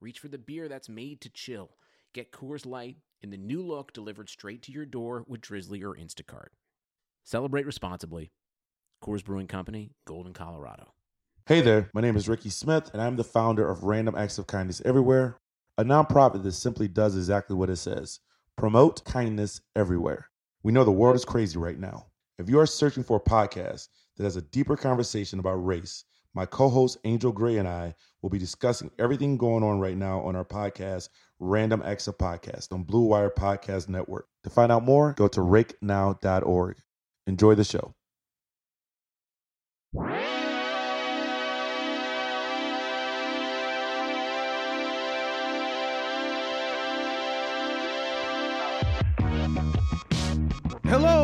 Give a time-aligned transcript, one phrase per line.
[0.00, 1.70] reach for the beer that's made to chill.
[2.14, 5.94] Get Coors Light in the new look delivered straight to your door with Drizzly or
[5.94, 6.48] Instacart.
[7.22, 8.32] Celebrate responsibly.
[9.04, 10.94] Coors Brewing Company, Golden, Colorado.
[11.46, 14.46] Hey there, my name is Ricky Smith, and I'm the founder of Random Acts of
[14.46, 15.38] Kindness Everywhere,
[15.76, 18.20] a nonprofit that simply does exactly what it says
[18.56, 20.28] promote kindness everywhere.
[20.62, 22.06] We know the world is crazy right now.
[22.38, 26.46] If you are searching for a podcast that has a deeper conversation about race, my
[26.46, 30.36] co host Angel Gray and I will be discussing everything going on right now on
[30.36, 31.08] our podcast,
[31.38, 34.26] Random Acts of Podcast, on Blue Wire Podcast Network.
[34.44, 36.76] To find out more, go to rakenow.org.
[37.26, 37.94] Enjoy the show.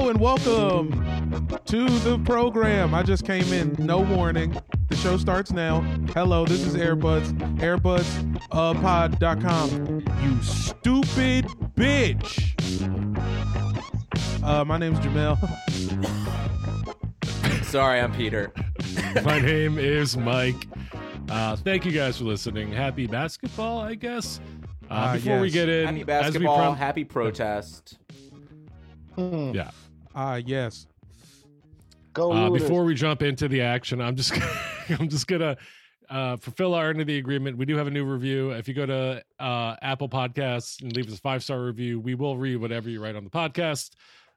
[0.07, 2.95] Hello and welcome to the program.
[2.95, 4.57] I just came in, no warning.
[4.89, 5.81] The show starts now.
[6.15, 10.05] Hello, this is Airbuds, airbudspod.com.
[10.23, 12.55] You stupid bitch.
[14.45, 15.37] Uh, my name's Jamel.
[17.65, 18.53] Sorry, I'm Peter.
[19.25, 20.69] My name is Mike.
[21.29, 22.70] Uh, thank you guys for listening.
[22.70, 24.39] Happy basketball, I guess.
[24.89, 25.55] Uh, Ah, before we yes.
[25.55, 27.98] get in, Happy as we basketball, prom- happy protest.
[29.19, 29.73] yeah.
[30.17, 30.86] Ah, yes.
[32.14, 34.33] Go Uh, before we jump into the action, I'm just
[34.89, 35.58] I'm just gonna
[36.08, 37.58] uh, fulfill our end of the agreement.
[37.58, 38.53] We do have a new review.
[38.53, 42.14] If you go to uh, Apple Podcasts and leave us a five star review, we
[42.14, 43.91] will read whatever you write on the podcast.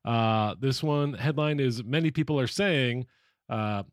[0.04, 3.06] Uh, this one headline is many people are saying
[3.50, 3.84] uh,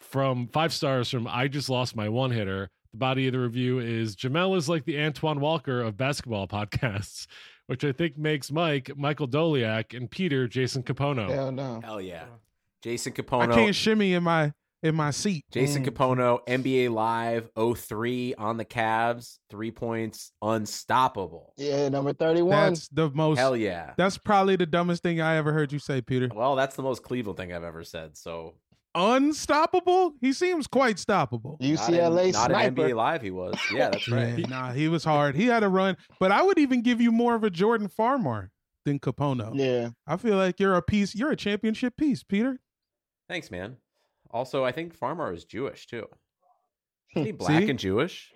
[0.00, 2.70] from five stars from I just lost my one hitter.
[2.92, 7.26] The body of the review is Jamel is like the Antoine Walker of basketball podcasts,
[7.66, 11.28] which I think makes Mike Michael Doleac and Peter Jason Kapono.
[11.30, 11.80] Hell no.
[11.82, 12.24] Hell yeah.
[12.82, 13.42] Jason Kapono.
[13.42, 13.54] I Kapono.
[13.54, 14.52] can't shimmy in my
[14.82, 15.46] in my seat.
[15.50, 15.88] Jason Mm.
[15.88, 21.54] Kapono, NBA Live 03 on the Cavs, three points, unstoppable.
[21.56, 22.50] Yeah, number 31.
[22.50, 23.94] That's the most Hell yeah.
[23.96, 26.28] that's probably the dumbest thing I ever heard you say, Peter.
[26.34, 28.18] Well, that's the most Cleveland thing I've ever said.
[28.18, 28.56] So
[28.94, 30.14] Unstoppable?
[30.20, 31.56] He seems quite stoppable.
[31.60, 32.74] not in- UCLA not in.
[32.74, 33.54] NBA Live, he was.
[33.72, 34.38] Yeah, that's right.
[34.38, 35.34] Yeah, nah, he was hard.
[35.34, 38.50] He had a run, but I would even give you more of a Jordan Farmar
[38.84, 39.52] than Kapono.
[39.54, 39.90] Yeah.
[40.06, 41.14] I feel like you're a piece.
[41.14, 42.58] You're a championship piece, Peter.
[43.28, 43.76] Thanks, man.
[44.30, 46.06] Also, I think Farmar is Jewish too.
[47.14, 47.20] Hmm.
[47.20, 47.70] Is he black See?
[47.70, 48.32] and Jewish?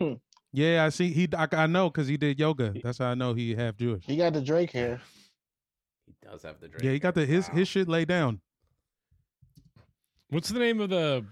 [0.53, 1.13] Yeah, I see.
[1.13, 2.73] He, I, I know because he did yoga.
[2.83, 4.05] That's how I know he half Jewish.
[4.07, 5.01] He got the Drake hair.
[6.07, 6.85] He does have the drink.
[6.85, 7.55] Yeah, he got the his Wow.
[7.57, 8.41] his shit laid down.
[10.31, 11.25] What's the name of the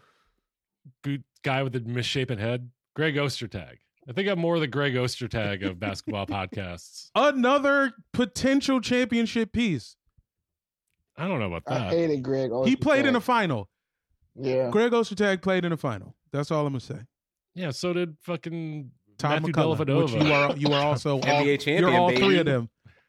[1.43, 2.71] guy with the misshapen head?
[2.95, 3.77] Greg Ostertag.
[4.09, 7.11] I think I'm more of the Greg Ostertag of basketball podcasts.
[7.15, 9.97] Another potential championship piece.
[11.17, 11.81] I don't know about that.
[11.81, 11.93] I that.
[11.93, 12.51] hated Greg.
[12.65, 13.69] He played in a final.
[14.35, 14.71] Yeah.
[14.71, 16.15] Greg Ostertag played in a final.
[16.33, 17.01] That's all I'm gonna say.
[17.55, 20.51] Yeah, so did fucking Tom Matthew McCullough, which you Dellavedova.
[20.51, 22.69] are you are also all, NBA champion, you're all three of them.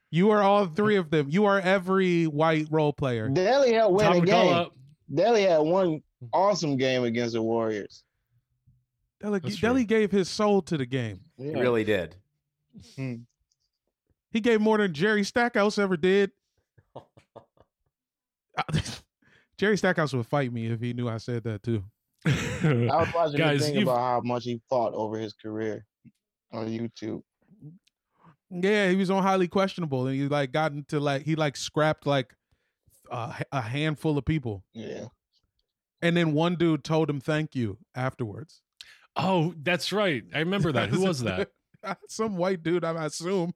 [0.10, 1.28] You are all three of them.
[1.30, 3.30] You are every white role player.
[3.30, 4.68] Delly had win Tom a game.
[5.12, 5.20] McCullough.
[5.20, 6.26] Delly had one mm-hmm.
[6.34, 8.04] awesome game against the Warriors.
[9.22, 11.22] Delly, That's gave his soul to the game.
[11.38, 11.56] Yeah.
[11.56, 12.16] He really did.
[12.96, 13.16] Hmm.
[14.32, 16.32] He gave more than Jerry Stackhouse ever did.
[19.58, 21.84] Jerry Stackhouse would fight me if he knew I said that too.
[22.26, 22.30] I
[22.86, 25.86] was watching Guys, the thing you've- about how much he fought over his career
[26.52, 27.24] on YouTube.
[28.50, 32.08] Yeah, he was on highly questionable, and he like got into like he like scrapped
[32.08, 32.34] like
[33.12, 35.06] a, a handful of people, Yeah.
[36.02, 38.62] and then one dude told him thank you afterwards.
[39.16, 40.24] Oh, that's right.
[40.34, 40.90] I remember that.
[40.90, 41.50] Who was that?
[42.10, 43.54] Some white dude, I assume.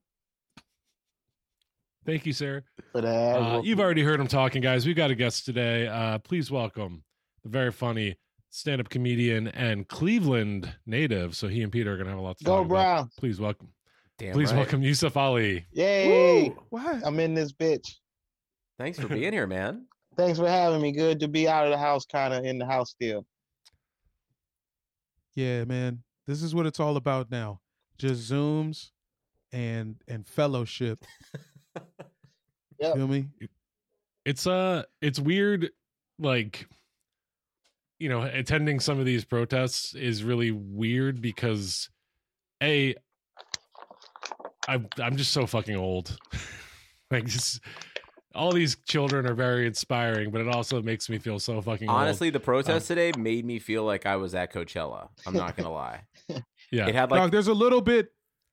[2.06, 2.64] Thank you, sir.
[2.92, 4.88] For the Uh, you've already heard him talking, guys.
[4.88, 5.88] We've got a guest today.
[5.88, 7.04] Uh, please welcome
[7.44, 8.18] the very funny
[8.50, 11.36] stand-up comedian and Cleveland native.
[11.36, 13.10] So he and Peter are gonna have a lot to Go talk about.
[13.18, 13.70] Please welcome.
[14.18, 14.58] Damn Please right.
[14.60, 15.66] welcome Yusuf Ali.
[15.74, 16.50] Yay.
[16.50, 16.64] Woo!
[16.70, 17.02] What?
[17.06, 17.88] I'm in this bitch.
[18.82, 19.86] Thanks for being here, man.
[20.18, 20.92] Thanks for having me.
[20.92, 23.26] Good to be out of the house, kind of in the house still.
[25.36, 26.04] Yeah, man.
[26.26, 27.62] This is what it's all about now.
[27.98, 28.90] Just zooms
[29.52, 31.06] and and fellowship.
[32.82, 32.96] Yep.
[32.96, 33.28] Feel me?
[34.26, 35.70] It's uh it's weird
[36.18, 36.68] like
[38.00, 41.92] you know, attending some of these protests is really weird because
[42.64, 42.96] a
[44.68, 46.18] I'm I'm just so fucking old.
[47.12, 47.62] like just
[48.34, 52.28] all these children are very inspiring, but it also makes me feel so fucking Honestly,
[52.28, 52.36] old.
[52.36, 55.10] the protest today made me feel like I was at Coachella.
[55.26, 56.02] I'm not gonna lie.
[56.72, 56.88] Yeah.
[56.88, 58.10] It had like Dog, there's a little bit,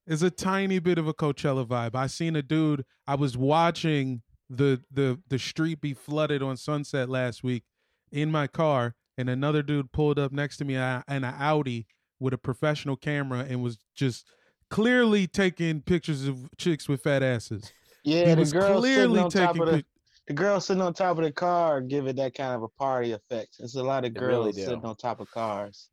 [0.07, 1.95] there's a tiny bit of a Coachella vibe.
[1.95, 2.85] I seen a dude.
[3.07, 7.65] I was watching the the the street be flooded on Sunset last week
[8.11, 11.87] in my car, and another dude pulled up next to me uh, in an Audi
[12.19, 14.27] with a professional camera and was just
[14.71, 17.73] clearly taking pictures of chicks with fat asses.
[18.09, 19.87] Yeah, he the was girl sitting clearly on top taking of the pic-
[20.27, 23.13] the girl sitting on top of the car give it that kind of a party
[23.13, 23.57] effect.
[23.61, 25.89] It's a lot of They really girls sitting on top of cars.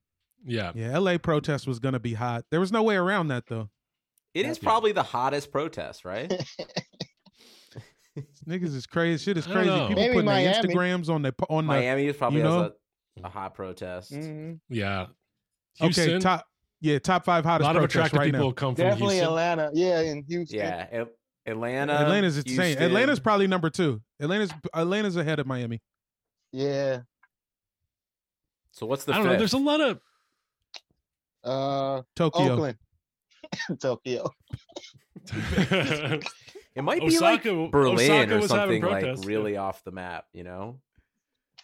[0.45, 0.71] yeah.
[0.75, 2.43] Yeah, LA protest was gonna be hot.
[2.51, 3.69] There was no way around that though.
[4.33, 4.67] it is Yeah.
[4.67, 6.29] probably the hottest protest, right?
[8.47, 9.23] Niggas is crazy.
[9.23, 9.69] Shit is crazy.
[9.69, 12.71] People Maybe putting their Instagrams on their on the Miami is probably you know?
[13.21, 14.13] a, a hot protest.
[14.13, 14.59] Mhm.
[14.69, 15.07] Yeah.
[15.75, 16.45] Houston, okay top
[16.79, 17.63] yeah top five hottest.
[17.65, 18.53] a hottest lot of attractive right people now.
[18.53, 19.29] come from Definitely Houston.
[19.29, 19.71] Atlanta.
[19.73, 20.59] Yeah, in Houston.
[20.59, 21.07] Yeah, At-
[21.45, 21.93] Atlanta.
[21.93, 22.55] Atlanta's insane.
[22.67, 22.83] Houston.
[22.83, 24.01] Atlanta's probably number two.
[24.19, 25.81] Atlanta's Atlanta's ahead of Miami.
[26.51, 27.01] Yeah.
[28.71, 29.37] So what's the I don't know.
[29.37, 29.99] There's a lot of
[31.43, 32.53] Uh Tokyo.
[32.53, 32.77] Oakland.
[33.79, 34.29] Tokyo.
[36.75, 40.25] It might be Osaka- like Berlin Osaka or something like protests, really off the map,
[40.33, 40.81] you know?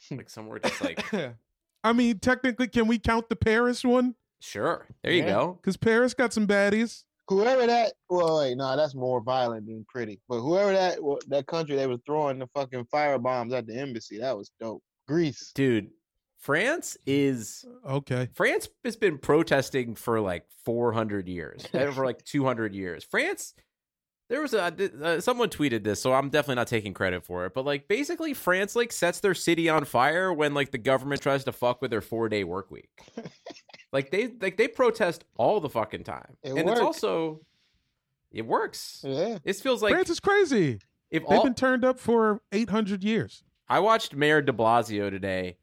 [0.10, 1.04] like somewhere just like
[1.84, 4.16] I mean, technically, can we count the Paris one?
[4.40, 4.88] sure.
[5.04, 5.58] There you go.
[5.62, 7.04] Because Paris got some baddies.
[7.32, 10.20] Whoever that well wait, no, that's more violent than pretty.
[10.28, 11.00] But whoever that
[11.30, 14.84] that country they were throwing the fucking fire bombs at the embassy, that was dope.
[15.08, 15.54] Greece.
[15.56, 15.92] Dude,
[16.40, 18.28] France is Okay.
[18.34, 23.06] France has been protesting for like 400 years, for like 200 years.
[23.06, 23.54] France,
[24.32, 24.74] there was a
[25.04, 27.54] uh, someone tweeted this, so I'm definitely not taking credit for it.
[27.54, 31.44] But like, basically, France like sets their city on fire when like the government tries
[31.44, 32.90] to fuck with their four day work week.
[33.92, 37.42] like they like they protest all the fucking time, It and it's also
[38.32, 39.04] it works.
[39.06, 39.38] Yeah.
[39.44, 40.80] This feels like France is crazy.
[41.10, 43.44] if They've all been turned up for 800 years.
[43.68, 45.58] I watched Mayor De Blasio today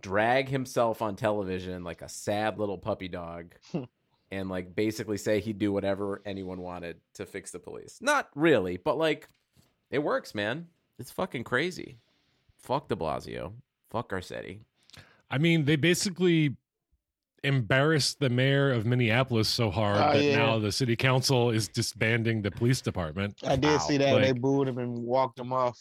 [0.00, 3.54] drag himself on television like a sad little puppy dog
[4.34, 7.98] and like basically say he'd do whatever anyone wanted to fix the police.
[8.00, 9.28] Not really, but like
[9.90, 10.66] it works, man.
[10.98, 11.98] It's fucking crazy.
[12.58, 13.52] Fuck De Blasio.
[13.90, 14.58] Fuck Garcetti.
[15.30, 16.56] I mean, they basically
[17.42, 20.36] embarrassed the mayor of Minneapolis so hard Oh, that yeah.
[20.36, 23.34] now the city council is disbanding the police department.
[23.44, 23.78] I did Wow.
[23.78, 24.20] see that.
[24.20, 25.78] they booed him and walked him off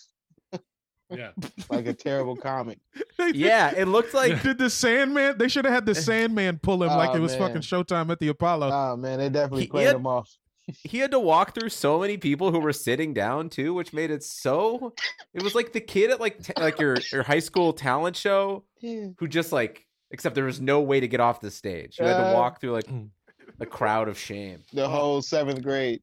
[1.09, 1.31] Yeah.
[1.69, 2.79] like a terrible comic.
[3.33, 5.38] Yeah, it looked like Did the Sandman?
[5.38, 7.41] They should have had the Sandman pull him like Oh, it was man.
[7.47, 8.69] fucking Showtime at the Apollo.
[8.71, 10.29] Oh man, they definitely He- played he had- him off.
[10.83, 14.11] he had to walk through so many people who were sitting down too, which made
[14.11, 14.94] it so.
[15.33, 18.63] It was like the kid at like t- like your your high school talent show
[18.81, 21.97] who just like except there was no way to get off the stage.
[22.00, 22.89] You had to Uh, walk through like
[23.59, 24.63] a crowd of shame.
[24.73, 26.01] The whole seventh grade.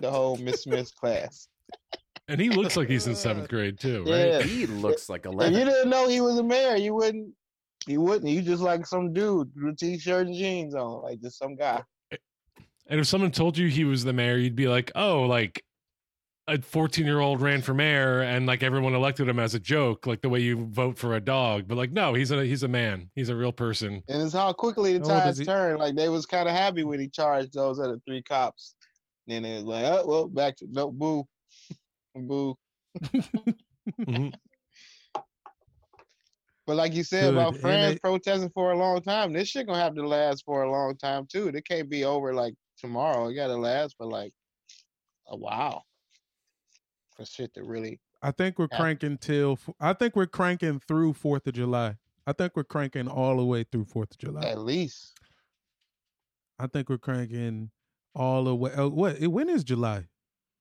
[0.00, 1.48] the whole Miss Smith class.
[2.28, 4.28] And he looks like he's in seventh grade too, right?
[4.28, 4.42] Yeah.
[4.42, 7.32] He looks like If you didn't know he was a mayor, you wouldn't.
[7.86, 8.30] You wouldn't.
[8.30, 11.82] You just like some dude with a t-shirt and jeans on, like just some guy.
[12.90, 15.62] And if someone told you he was the mayor, you'd be like, oh, like
[16.48, 20.06] a 14 year old ran for mayor and like everyone elected him as a joke,
[20.06, 21.68] like the way you vote for a dog.
[21.68, 23.10] But like, no, he's a he's a man.
[23.14, 24.02] He's a real person.
[24.08, 25.44] And it's how quickly the oh, How old tides is he?
[25.44, 25.78] turn.
[25.78, 28.74] Like they was kind of happy when he charged those other three cops.
[29.26, 31.28] Then it was like, oh well, back to no boo,
[32.26, 32.56] boo.
[34.00, 34.32] Mhm.
[36.66, 39.66] But like you said Good, about France they- protesting for a long time, this shit
[39.66, 41.48] gonna have to last for a long time too.
[41.48, 43.28] It can't be over like tomorrow.
[43.28, 44.32] It gotta last for like
[45.28, 45.84] a while.
[47.16, 48.78] For shit to really I think we're Yeah.
[48.78, 49.58] cranking till.
[49.80, 51.96] I think we're cranking through Fourth of July.
[52.26, 54.42] I think we're cranking all the way through Fourth of July.
[54.42, 55.14] at least.
[56.58, 57.70] I think we're cranking
[58.14, 58.72] all the way.
[58.76, 59.20] Oh, what?
[59.22, 60.08] When is July?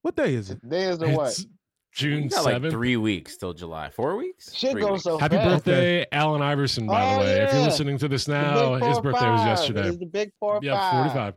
[0.07, 0.61] What day is it?
[0.61, 1.31] Today is the what?
[1.31, 1.45] It's
[1.91, 3.89] June We got like three weeks till July.
[3.89, 4.55] Four weeks?
[4.55, 5.03] Shit Three goes weeks.
[5.03, 5.65] so Happy fast.
[5.65, 7.41] birthday, Allen Iverson, by Oh, the way.
[7.41, 9.89] If you're listening to this now, his four birthday was yesterday.
[9.89, 11.11] It's the big four Yeah, five.
[11.11, 11.33] 45.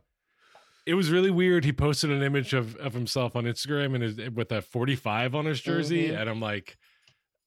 [0.85, 1.65] It was really weird.
[1.65, 5.43] He posted an image of, of himself on Instagram and his, with a 45 on
[5.47, 6.07] his jersey.
[6.07, 6.21] Mhm.
[6.21, 6.77] And I'm like,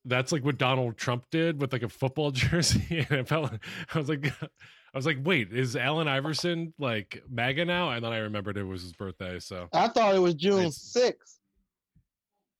[0.05, 3.07] that's like what Donald Trump did with like a football jersey.
[3.09, 3.51] And it felt,
[3.95, 4.31] I was like,
[4.95, 7.91] I was like, wait, is Allen Iverson like MAGA now?
[7.91, 9.41] And then I remembered it was his birthday.
[9.41, 11.41] So I thought it was June sixth,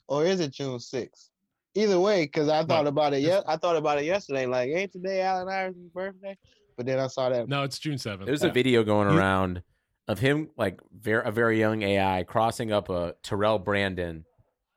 [0.09, 1.31] or is it June sixth?
[1.77, 2.87] Either way, because I thought What?
[2.89, 3.23] about it.
[3.23, 4.47] It's- Yeah, I thought about it yesterday.
[4.47, 6.37] Like, ain't today Allen Iverson's birthday?
[6.77, 7.49] But then I saw that.
[7.49, 8.27] no, it's June 7th.
[8.27, 9.63] There's a video going around
[10.09, 14.25] of him, like ver- a very young AI, crossing up a Terrell Brandon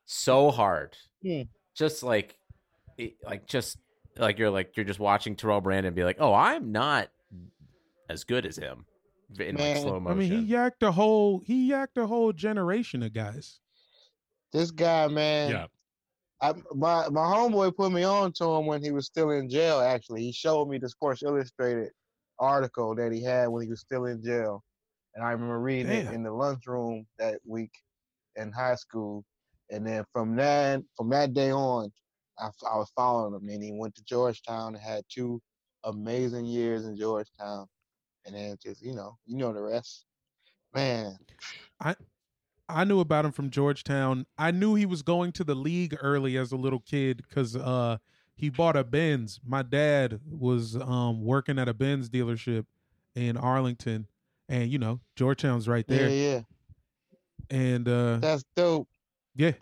[0.06, 0.96] so hard.
[1.24, 1.42] Hmm.
[1.76, 2.38] Just like,
[3.00, 3.78] it- like, just
[4.16, 7.10] like you're like, you're just watching Terrell Brandon be like, oh, I'm not
[8.10, 8.86] as good as him.
[9.40, 13.04] in like Man, slow I mean, he yacked a whole he yacked a whole generation
[13.04, 13.60] of guys.
[14.54, 15.52] This guy, man.
[15.52, 15.66] Yeah.
[16.40, 19.80] I, my my homeboy put me on to him when he was still in jail.
[19.80, 21.90] Actually, he showed me the Sports Illustrated
[22.40, 24.64] article that he had when he was still in jail,
[25.16, 27.72] and I remember reading it in the lunchroom that week
[28.36, 29.26] in high school.
[29.70, 31.92] And then from that from that day on,
[32.40, 33.50] I was following him.
[33.50, 35.42] And he went to Georgetown and had two
[35.84, 37.66] amazing years in Georgetown,
[38.28, 40.06] and then just you know you know the rest.
[40.76, 41.18] Man,
[41.82, 41.96] I
[42.70, 44.26] I knew about him from Georgetown.
[44.38, 47.98] I knew he was going to the league early as a little kid because uh,
[48.36, 49.40] he bought a Benz.
[49.46, 52.66] My dad was um, working at a Benz dealership
[53.16, 54.08] in Arlington,
[54.50, 56.10] and you know Georgetown's right there.
[56.10, 56.42] yeah, yeah.
[57.50, 58.90] And uh, that's dope.
[59.36, 59.54] yeah,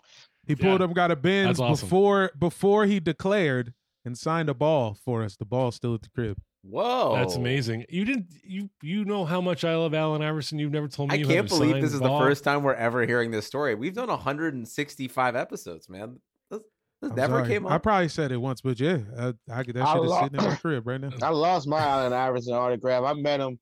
[0.46, 0.86] he pulled Yeah.
[0.86, 1.86] up, got a Benz awesome.
[1.86, 3.72] before before he declared
[4.04, 5.36] and signed a ball for us.
[5.36, 6.38] The ball's still at the crib.
[6.68, 7.86] Whoa, That's amazing.
[7.88, 10.58] You didn't you you know how much I love Allen Iverson.
[10.58, 12.18] You've never told me I you can't believe this is ball.
[12.18, 13.74] the first time we're ever hearing this story.
[13.74, 16.18] We've done 165 episodes, man.
[16.50, 16.60] This,
[17.02, 17.48] this never sorry.
[17.48, 17.72] came up.
[17.72, 20.22] I probably said it once, but yeah, uh, I, I that I shit is lo-
[20.22, 21.10] sitting in my crib right now.
[21.22, 23.04] I lost my Allen Iverson autograph.
[23.04, 23.58] I met him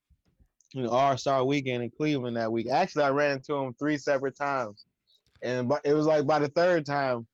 [0.74, 2.68] in the All Star weekend in Cleveland that week.
[2.70, 4.86] Actually, I ran into him three separate times,
[5.42, 7.26] and but it was like by the third time,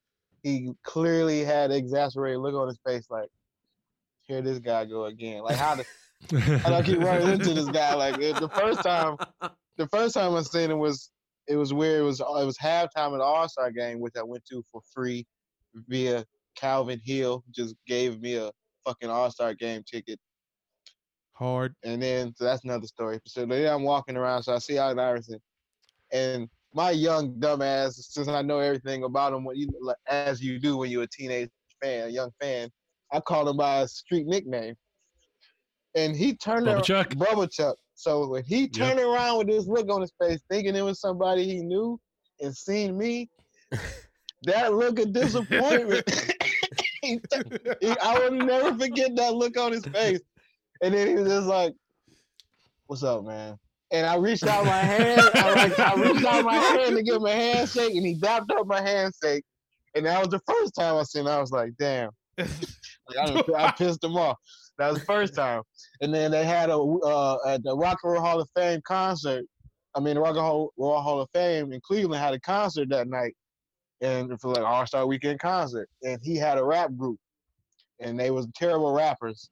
[0.43, 3.29] he clearly had an exasperated look on his face, like,
[4.31, 5.85] "Here this guy go again." Like how the
[6.59, 7.95] how do I keep running into this guy?
[7.95, 9.17] Like the first time,
[9.77, 11.11] the first time I seen him was
[11.49, 12.01] it was weird.
[12.01, 14.81] It was it was halftime at the All Star game, which I went to for
[14.95, 15.27] free
[15.89, 17.43] via Calvin Hill.
[17.51, 18.51] Just gave me a
[18.85, 20.19] fucking All Star game ticket.
[21.33, 21.75] Hard.
[21.83, 23.19] And then so that's another story.
[23.27, 25.41] So then I'm walking around, so I see Allen Iverson,
[26.13, 29.69] and my young dumbass, since I know everything about him, what you
[30.07, 31.51] as you do when you're a teenage
[31.83, 32.69] fan, a young fan,
[33.13, 34.75] I called him by his street nickname,
[35.95, 37.09] and he turned Bubba around, Chuck.
[37.11, 37.77] Bubba Chuck.
[37.95, 41.45] So when he turned around with this look on his face, thinking it was somebody
[41.45, 42.01] he knew,
[42.41, 43.29] and seen me,
[44.45, 46.09] that look of disappointment.
[47.03, 47.21] he,
[47.81, 50.21] he- I will never forget that look on his face.
[50.83, 51.75] And then he was just like,
[52.87, 53.59] "What's up, man?"
[53.93, 55.21] And I reached out my hand.
[55.35, 58.51] I, like, I reached out my hand to give him a handshake, and he dapped
[58.53, 59.45] up my handshake.
[59.95, 61.23] And that was the first time I seen.
[61.23, 61.29] Him.
[61.29, 62.11] I was like, "Damn!"
[63.09, 64.37] Like, I, done- I pissed them off.
[64.79, 65.63] That was the first time.
[66.01, 69.45] And then they had a uh, at the Rock and Roll Hall of Fame concert.
[69.95, 70.45] I mean, the Rock and
[70.79, 73.35] Roll Hall of Fame in Cleveland had a concert that night,
[74.01, 75.89] and for like All Star Weekend concert.
[76.03, 77.19] And he had a rap group,
[78.01, 79.51] and they was terrible rappers.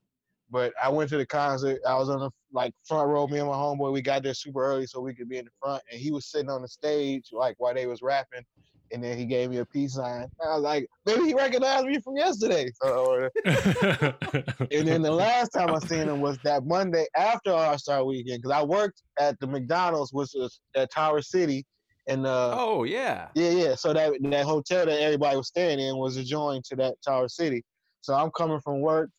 [0.51, 1.79] But I went to the concert.
[1.87, 3.27] I was on the like front row.
[3.27, 5.51] Me and my homeboy, we got there super early so we could be in the
[5.61, 5.83] front.
[5.93, 8.45] And he was sitting on the stage like while they was rapping.
[8.93, 10.27] And then he gave me a peace sign.
[10.43, 12.71] I was like, maybe he recognized me from yesterday.
[12.83, 18.05] So, and then the last time I seen him was that Monday after All Star
[18.05, 21.65] Weekend because I worked at the McDonald's, which was at Tower City,
[22.07, 23.29] and uh, oh yeah.
[23.35, 23.75] yeah, yeah.
[23.75, 27.63] So that that hotel that everybody was staying in was adjoined to that Tower City.
[28.01, 29.11] So I'm coming from work,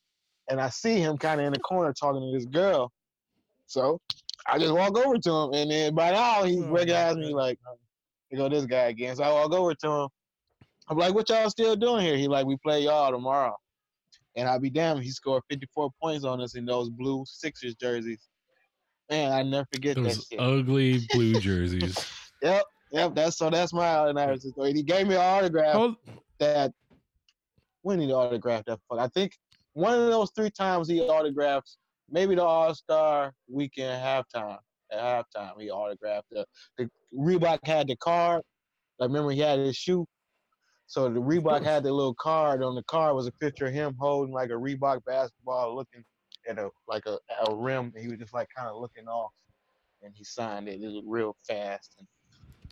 [0.49, 2.91] and I see him kind of in the corner talking to this girl.
[3.67, 3.99] So
[4.47, 7.37] I just walk over to him, and then by now he Oh, recognized me God.
[7.37, 7.59] like,
[8.29, 10.09] "You go this guy again." So I walk over to him.
[10.89, 13.55] I'm like, "What y'all still doing here?" He like, "We play y'all tomorrow."
[14.35, 18.29] And I'll be damned, he scored 54 points on us in those blue Sixers jerseys.
[19.09, 20.39] Man, I never forget that Those shit.
[20.39, 22.05] ugly blue jerseys.
[22.41, 23.15] Yep, yep.
[23.15, 23.49] That's so.
[23.49, 24.73] That's my Allen Iverson story.
[24.73, 25.95] He gave me an autograph Hold,
[26.39, 26.71] that
[27.81, 28.99] when he autographed that fuck.
[28.99, 29.35] I think
[29.73, 31.77] one of those three times he autographs
[32.09, 34.59] maybe the All Star weekend halftime.
[34.91, 36.45] At halftime, he autographed the,
[36.77, 38.41] the Reebok had the card.
[38.99, 40.05] I remember he had his shoe.
[40.87, 42.63] So the Reebok had the little card.
[42.63, 46.03] On the card was a picture of him holding like a Reebok basketball, looking
[46.49, 47.91] at a like a, a rim.
[47.95, 49.31] And he was just like kind of looking off,
[50.01, 50.81] and he signed it.
[50.81, 52.07] It was real fast, and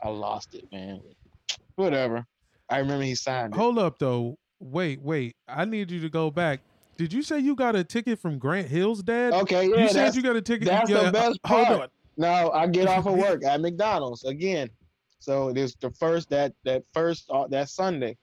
[0.02, 1.02] I lost it, man.
[1.76, 2.26] Whatever.
[2.70, 3.58] I remember he signed it.
[3.58, 4.38] hold up though.
[4.60, 5.36] Wait, wait.
[5.48, 6.62] I need you to go back.
[6.98, 9.32] Did you say you got a ticket from Grant Hill's dad?
[9.34, 10.68] Okay, yeah, you said you got a ticket.
[10.68, 11.88] that's yeah, the best uh, Hold on.
[12.18, 14.70] No, I get off of work at McDonald's again.
[15.20, 18.18] So this the first that that first uh, that Sunday.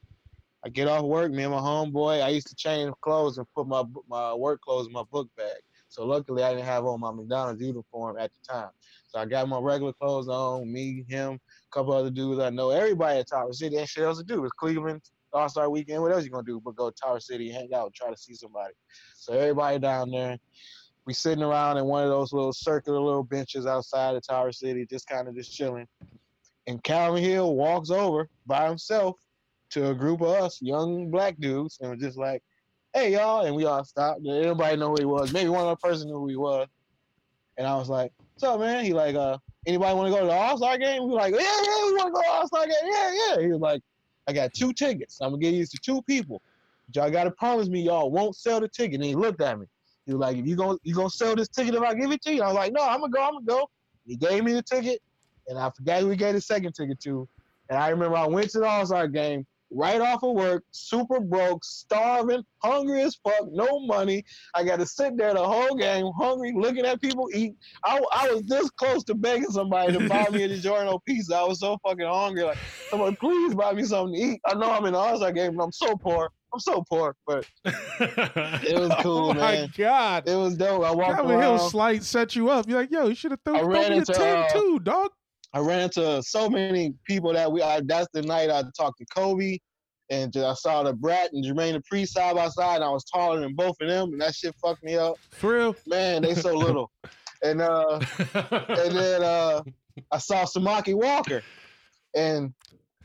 [0.66, 1.30] I get off work.
[1.30, 2.22] Me and my homeboy.
[2.22, 5.58] I used to change clothes and put my my work clothes in my book bag.
[5.88, 8.70] So luckily, I didn't have on my McDonald's uniform at the time.
[9.06, 10.72] So I got my regular clothes on.
[10.72, 11.38] Me, him, a
[11.70, 12.70] couple other dudes I know.
[12.70, 13.76] Everybody at Tower City.
[13.76, 14.42] Ain't shit else to do.
[14.44, 16.02] It's Cleveland All Star Weekend.
[16.02, 18.34] What else you gonna do but go to Tower City, hang out, try to see
[18.34, 18.74] somebody?
[19.14, 20.38] So everybody down there
[21.06, 24.86] we sitting around in one of those little circular little benches outside of Tower City,
[24.86, 25.86] just kind of just chilling.
[26.66, 29.16] And Calvin Hill walks over by himself
[29.70, 32.42] to a group of us young black dudes and was just like,
[32.94, 34.26] "Hey y'all!" And we all stopped.
[34.26, 35.32] Everybody know who he was.
[35.32, 36.68] Maybe one other person knew who he was.
[37.56, 38.84] And I was like, what's up, man?
[38.84, 41.06] He like, uh, anybody want to go to the All Star game?
[41.06, 42.74] We like, yeah, yeah, we want to go to the All Star game.
[42.84, 43.42] Yeah, yeah.
[43.42, 43.80] He was like,
[44.26, 45.18] I got two tickets.
[45.20, 46.42] I'm gonna give these to two people.
[46.94, 48.96] Y'all gotta promise me y'all won't sell the ticket.
[48.96, 49.66] And he looked at me.
[50.06, 52.22] He was like, if you gonna you gonna sell this ticket if I give it
[52.22, 52.42] to you?
[52.42, 53.70] I was like, no, I'm gonna go, I'm gonna go.
[54.06, 55.00] He gave me the ticket,
[55.48, 57.28] and I forgot who he gave the second ticket to.
[57.70, 61.20] And I remember I went to the All Star game right off of work, super
[61.20, 64.24] broke, starving, hungry as fuck, no money.
[64.54, 67.54] I got to sit there the whole game, hungry, looking at people eat.
[67.84, 71.36] I, I was this close to begging somebody to buy me a DiGiorno pizza.
[71.36, 72.44] I was so fucking hungry.
[72.44, 72.58] Like,
[72.88, 74.40] someone, please buy me something to eat.
[74.46, 76.30] I know I'm in the All Star game, but I'm so poor.
[76.54, 79.72] I'm so poor, but it was cool, oh my man.
[79.76, 80.28] god.
[80.28, 80.84] It was dope.
[80.84, 81.70] I walked Calvin Hill around.
[81.70, 82.68] slight set you up.
[82.68, 85.10] You're like, yo, you should have thrown throw me a into, 10 uh, too, dog.
[85.52, 87.60] I ran into so many people that we.
[87.60, 89.58] I, that's the night I talked to Kobe,
[90.10, 92.76] and just, I saw Da Brat and Jermaine Dupri side by side.
[92.76, 95.16] And I was taller than both of them, and that shit fucked me up.
[95.32, 95.76] For real.
[95.88, 96.92] Man, they so little.
[97.42, 98.00] and uh,
[98.34, 99.62] and then uh,
[100.12, 101.42] I saw Samaki Walker,
[102.14, 102.54] and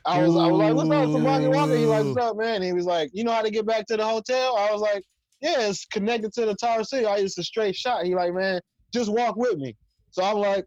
[0.06, 2.74] I was I was like, "What's up, Samaki Walker?" He like, "What's up, man?" He
[2.74, 5.03] was like, "You know how to get back to the hotel?" I was like,
[5.41, 7.06] "Yeah, it's connected to the Tower City.
[7.06, 8.62] I used a straight shot." He like, "Man,
[8.94, 9.75] just walk with me."
[10.12, 10.65] So I'm like,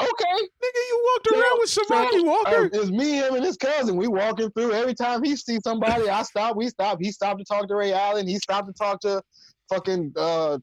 [0.00, 2.64] "Okay." Nigga, you walked around with Samaki So, Walker.
[2.66, 3.96] uh, it's me, him, and his cousin.
[3.96, 4.72] We walking through.
[4.72, 6.56] Every time he sees somebody, I stop.
[6.56, 6.98] We stop.
[7.00, 8.26] He stopped to talk to Ray Allen.
[8.26, 9.22] He stopped to talk to
[9.68, 10.58] fucking uh,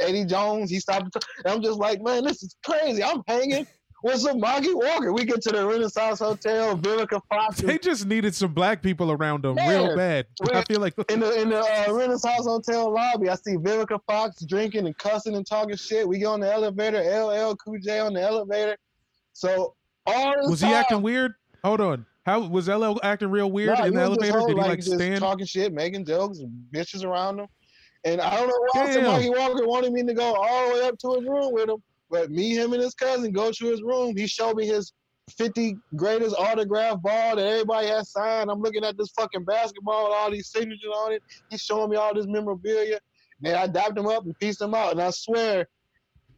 [0.00, 0.70] Eddie Jones.
[0.70, 1.28] He stopped to talk.
[1.44, 3.02] And I'm just like, man, this is crazy.
[3.04, 3.66] I'm hanging
[4.02, 5.12] with Samaki Walker.
[5.12, 6.76] We get to the Renaissance Hotel.
[6.78, 10.26] Vivica Fox they just needed some black people around them real bad.
[10.52, 13.28] I feel like in the in the uh, Renaissance Hotel lobby.
[13.28, 16.06] I see Vivica Fox drinking and cussing and talking shit.
[16.08, 16.98] We get on the elevator.
[17.00, 18.76] LL Cool J on the elevator.
[19.32, 19.74] So
[20.06, 21.34] all was he acting weird?
[21.64, 22.06] Hold on.
[22.24, 24.38] How was LL acting real weird Nah, in he the was elevator?
[24.38, 25.20] whole, Did he like just stand?
[25.20, 27.46] talking shit, making jokes, and bitches around him?
[28.04, 29.04] And I don't know why Damn.
[29.04, 31.82] Samaki Walker wanted me to go all the way up to his room with him.
[32.10, 34.16] But me, him, and his cousin go to his room.
[34.16, 34.92] He showed me his
[35.36, 38.50] 50 greatest autograph ball that everybody has signed.
[38.50, 41.22] I'm looking at this fucking basketball with all these signatures on it.
[41.48, 42.98] He's showing me all this memorabilia.
[43.40, 44.92] Then I dapped him up and pieced him out.
[44.92, 45.66] And I swear,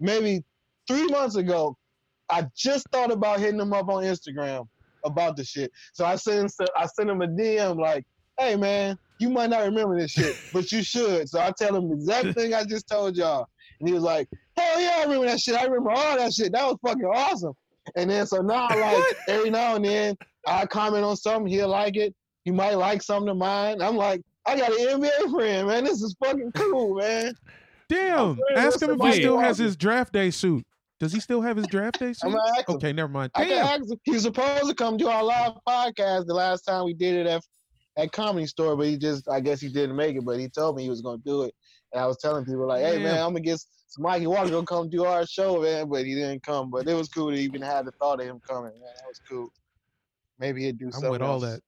[0.00, 0.42] maybe
[0.88, 1.76] three months ago,
[2.28, 4.66] I just thought about hitting him up on Instagram
[5.04, 5.70] about the shit.
[5.94, 8.04] So I sent I sent him a DM like,
[8.38, 11.88] "Hey man, you might not remember this shit, but you should." So I tell him
[11.88, 13.46] the exact thing I just told y'all,
[13.80, 15.56] and he was like, "Hell yeah, I remember that shit.
[15.56, 16.52] I remember all that shit.
[16.52, 17.54] That was fucking awesome."
[17.96, 20.16] And then so now, like every now and then,
[20.46, 22.14] I comment on something, he'll like it.
[22.44, 23.82] He might like something of mine.
[23.82, 25.84] I'm like, I got an NBA friend, man.
[25.84, 27.34] This is fucking cool, man.
[27.88, 28.38] Damn.
[28.56, 30.64] Ask him if he still has his draft day suit.
[31.00, 32.30] Does he still have his draft day suit?
[32.30, 32.76] gonna ask him.
[32.76, 33.32] Okay, never mind.
[33.36, 33.82] Damn.
[34.04, 37.26] He was supposed to come do our live podcast the last time we did it
[37.26, 37.42] at
[37.96, 40.24] at Comedy Store, but he just I guess he didn't make it.
[40.24, 41.54] But he told me he was gonna do it,
[41.92, 43.61] and I was telling people like, "Hey man, I'm gonna get
[43.98, 46.70] Mikey Walker gonna come do our show, man." But he didn't come.
[46.70, 48.72] But it was cool to even have the thought of him coming.
[48.72, 49.53] Man, that was cool.
[50.38, 51.11] Maybe he'd do I'm something.
[51.11, 51.55] with all else.
[51.55, 51.61] that.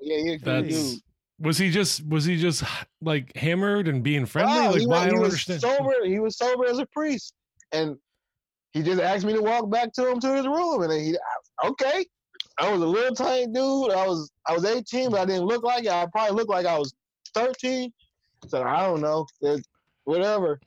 [0.00, 1.00] Yeah, he's a cool That's dude.
[1.40, 2.62] was he just was he just
[3.00, 4.52] like hammered and being friendly?
[4.52, 5.60] Wow, like he, why was, I don't was understand.
[5.62, 5.92] sober.
[6.04, 7.34] He was sober as a priest,
[7.72, 7.96] and
[8.72, 11.16] he just asked me to walk back to him to his room, and then he
[11.64, 12.04] okay.
[12.58, 13.90] I was a little tiny dude.
[13.92, 15.90] I was I was 18, but I didn't look like it.
[15.90, 16.94] I probably looked like I was
[17.34, 17.92] 13.
[18.48, 19.26] So I don't know.
[19.42, 19.66] It-
[20.04, 20.60] whatever.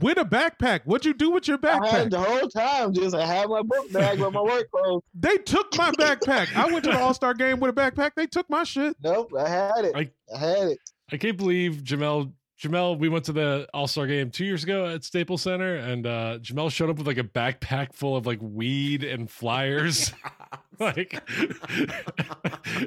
[0.00, 0.80] With a backpack.
[0.84, 2.10] What'd you do with your I had backpack?
[2.10, 2.92] the whole time.
[2.92, 5.02] Just I had my book bag with my work clothes.
[5.14, 6.56] They took my backpack.
[6.56, 8.12] I went to the All Star game with a backpack.
[8.16, 8.96] They took my shit.
[9.02, 9.92] Nope, I had it.
[9.94, 10.78] I- I had it.
[11.12, 12.32] I can't believe Jamel.
[12.60, 16.06] Jamel, we went to the All Star game two years ago at Staples Center, and
[16.06, 20.12] uh, Jamel showed up with like a backpack full of like weed and flyers.
[20.80, 21.12] like,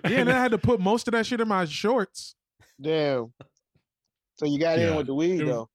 [0.04, 2.36] Yeah, and I had to put most of that shit in my shorts.
[2.82, 3.32] Damn.
[4.44, 4.92] So you got Yeah.
[4.92, 5.70] in with the weed though.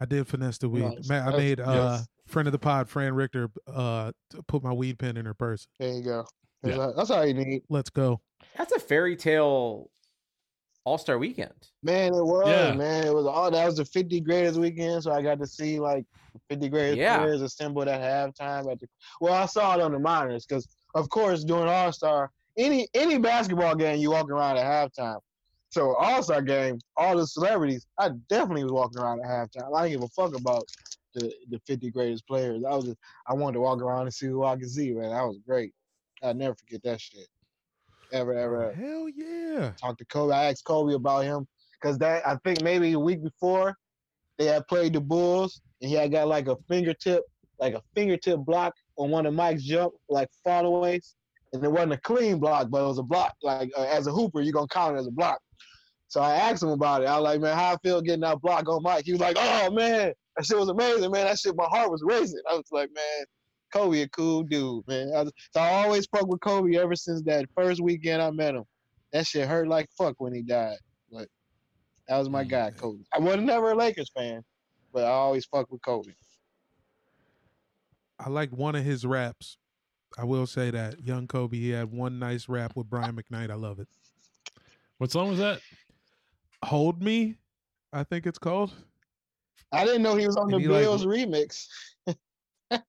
[0.00, 0.82] I did finesse the weed.
[0.82, 1.08] Nice.
[1.08, 2.06] Man, I That's- made uh yes.
[2.26, 5.66] friend of the pod, Fran Richter, uh t- put my weed pen in her purse.
[5.78, 6.26] There you go.
[6.62, 6.82] That's, Yeah.
[6.82, 7.62] all, that's all you need.
[7.68, 8.20] Let's go.
[8.56, 9.90] That's a fairy tale
[10.84, 11.52] all star weekend.
[11.82, 12.72] Man, it was, Yeah.
[12.74, 13.06] man.
[13.06, 16.04] It was all that was the 50 greatest weekend, so I got to see like
[16.48, 17.18] 50 greatest Yeah.
[17.18, 18.88] players assembled at halftime at the
[19.20, 23.18] well, I saw it on the monitors because of course during All Star, any any
[23.18, 25.20] basketball game you walk around at halftime.
[25.70, 29.76] So All Star game, all the celebrities, I definitely was walking around at halftime.
[29.76, 30.64] I didn't give a fuck about
[31.14, 32.62] the, the 50 greatest players.
[32.64, 35.10] I was just I wanted to walk around and see who I could see, man.
[35.10, 35.72] That was great.
[36.22, 37.26] I'd never forget that shit.
[38.12, 39.72] Ever, ever, ever Hell yeah.
[39.80, 40.34] talked to Kobe.
[40.34, 41.46] I asked Kobe about him
[41.80, 43.76] because that I think maybe a week before
[44.38, 47.22] they had played the Bulls and he had got like a fingertip,
[47.58, 51.14] like a fingertip block on one of Mike's jump, like fallaways,
[51.52, 53.34] and it wasn't a clean block, but it was a block.
[53.42, 55.40] Like uh, as a hooper, you're gonna count it as a block.
[56.08, 57.06] So I asked him about it.
[57.06, 59.04] I was like, man, how I feel getting that block on Mike?
[59.04, 61.26] He was like, oh man, That shit was amazing, man.
[61.26, 62.40] That shit, my heart was racing.
[62.50, 63.26] I was like, man,
[63.72, 65.12] Kobe a cool dude, man.
[65.14, 68.64] I, so I always fuck with Kobe ever since that first weekend I met him.
[69.12, 70.78] That shit hurt like fuck when he died.
[71.12, 71.28] But
[72.08, 73.02] that was my guy, Kobe.
[73.12, 74.42] I was never a Lakers fan,
[74.92, 76.12] but I always fuck with Kobe.
[78.18, 79.58] I like one of his raps.
[80.16, 83.50] I will say that young Kobe, he had one nice rap with Brian McKnight.
[83.50, 83.88] I love it.
[84.96, 85.60] What song was that?
[86.64, 87.36] Hold me,
[87.92, 88.72] I think it's called.
[89.72, 91.66] I didn't know he was on And the he like- Bills remix.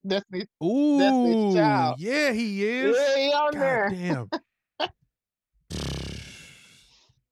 [0.06, 1.96] Destiny, Ooh, Child.
[2.00, 2.96] yeah, he is.
[2.98, 3.90] yeah, he on God there.
[3.90, 4.30] damn.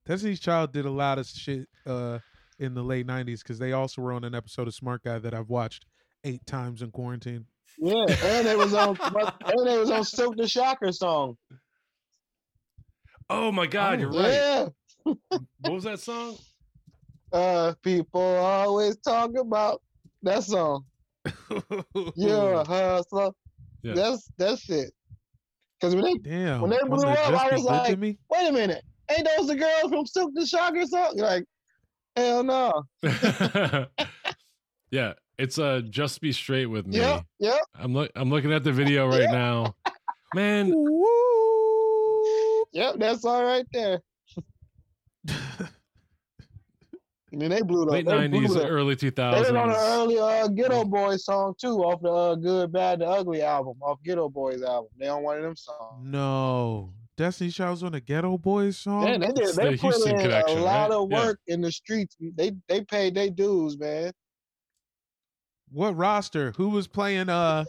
[0.06, 2.18] Destiny's Child did a lot of shit uh,
[2.58, 5.34] in the late '90s because they also were on an episode of Smart Guy that
[5.34, 5.84] I've watched
[6.24, 7.44] eight times in quarantine.
[7.78, 11.36] Yeah, and it was on and it was on Silk the Shocker song.
[13.28, 14.32] Oh my God, Oh, you're right.
[14.32, 14.68] Yeah.
[15.60, 16.36] What was that song?
[17.32, 19.82] Uh people always talk about
[20.22, 20.84] that song.
[22.16, 23.30] You're a hustler.
[23.82, 23.94] Yeah.
[23.94, 24.92] That's that's it.
[25.80, 26.62] Cause when they Damn.
[26.62, 28.18] When they blew up, I was like- me?
[28.30, 28.82] wait a minute,
[29.16, 31.12] ain't those the girls from Silk the Shocker song?
[31.16, 31.44] You're like,
[32.16, 32.84] hell no.
[34.90, 36.98] yeah, it's uh just be straight with me.
[36.98, 37.58] Yeah, yeah.
[37.74, 39.30] I'm look I'm looking at the video right Yeah.
[39.32, 39.74] now.
[40.34, 41.04] Man, Woo.
[42.72, 44.00] Yep, that's all right there.
[47.32, 47.92] And then they blew it up.
[47.92, 52.00] late nineties, early two They did on an early uh, Geto Boys song too, off
[52.00, 54.90] the uh, Good, Bad, the Ugly album, off Geto Boys album.
[54.98, 56.04] They on one of them songs.
[56.06, 56.92] no.
[57.18, 59.02] Destiny Child's on a Geto Boys song.
[59.04, 59.38] Man, they did.
[59.40, 60.96] It's They the put Houston in a lot right?
[60.96, 61.26] of Yeah.
[61.26, 62.16] work in the streets.
[62.20, 64.12] They they paid their dues, man.
[65.70, 66.52] what roster?
[66.56, 67.28] Who was playing?
[67.28, 67.64] Uh,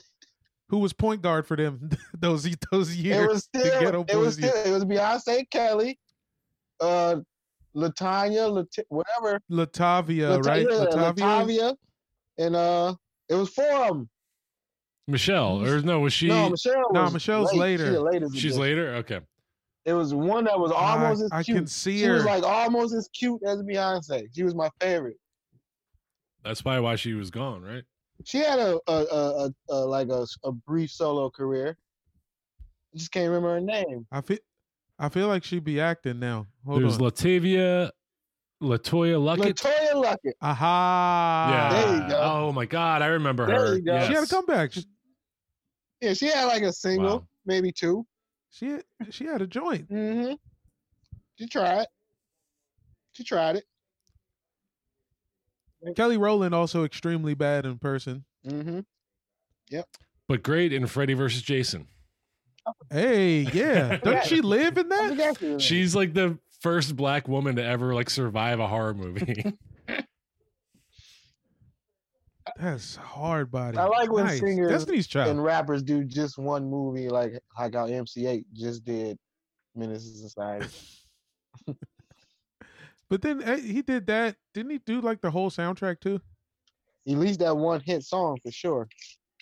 [0.69, 3.28] who was point guard for them those those It years?
[3.28, 6.00] was the still, Ghetto it was Boys still, it was Beyonce, Kelly,
[6.80, 7.15] uh,
[7.75, 10.62] Latanya, Lat- whatever, Latavia, Lata- right?
[10.69, 11.15] yeah, Latavia.
[11.15, 11.75] Latavia,
[12.38, 12.95] and uh,
[13.29, 14.10] it was four of them.
[15.08, 16.27] Michelle, or no, was she?
[16.27, 16.91] no, Michelle.
[16.93, 17.79] No, was Michelle's late.
[17.79, 17.86] later.
[17.88, 18.62] She the latest she's edition.
[18.62, 18.93] later.
[18.95, 19.19] Okay,
[19.86, 21.58] It was one that was I- almost as I cute.
[21.58, 22.13] can see she her.
[22.15, 24.27] was like almost as cute as Beyonce.
[24.36, 25.17] She was my favorite.
[26.43, 27.84] that's probably why she was gone, right?
[28.25, 31.77] She had a a, a, a, a like a, a brief solo career.
[32.93, 34.05] I just can't remember her name.
[34.12, 34.38] I feel,
[35.00, 36.46] I feel like she'd be acting now.
[36.66, 37.02] Hold There's on.
[37.12, 37.90] Latavia,
[38.62, 39.54] LeToya Luckett.
[39.54, 40.34] LeToya Luckett.
[40.42, 41.50] Aha!
[41.52, 41.82] yeah.
[41.86, 42.20] There you go.
[42.22, 43.76] Oh my God, I remember There her.
[43.78, 43.94] you go.
[43.94, 44.08] Yes.
[44.08, 44.74] She had a comeback.
[44.74, 44.84] She,
[46.02, 47.28] Yeah, she had like a single, Wow.
[47.46, 48.06] maybe two.
[48.52, 49.90] she she had a joint.
[49.90, 50.34] Mm-hmm.
[51.38, 51.88] She tried.
[53.14, 53.64] She tried it.
[55.96, 58.26] Kelly Rowland also extremely bad in person.
[58.46, 58.80] Mm-hmm.
[59.70, 59.88] Yep.
[60.28, 61.88] But great in Freddy versus Jason.
[62.91, 63.97] Hey, yeah.
[64.03, 65.10] Doesn't she live in that?
[65.10, 68.93] forgot she was- She's like the first black woman to ever like survive a horror
[68.93, 69.53] movie.
[72.58, 73.77] That's hard body.
[73.77, 74.39] I like when nice.
[74.39, 75.29] singers Destiny's Child.
[75.29, 79.17] and rappers do just one movie, like like how MC Eiht just did
[79.75, 80.67] Menace to Society.
[83.10, 84.36] But then eh, he did that.
[84.53, 86.21] Didn't he do like the whole soundtrack too?
[87.08, 88.88] At least that one hit song for sure.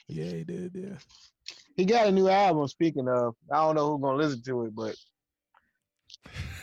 [0.08, 0.72] Yeah, he did.
[0.74, 0.98] Yeah.
[1.78, 2.68] He got a new album.
[2.68, 4.96] Speaking of, I don't know who's gonna listen to it, but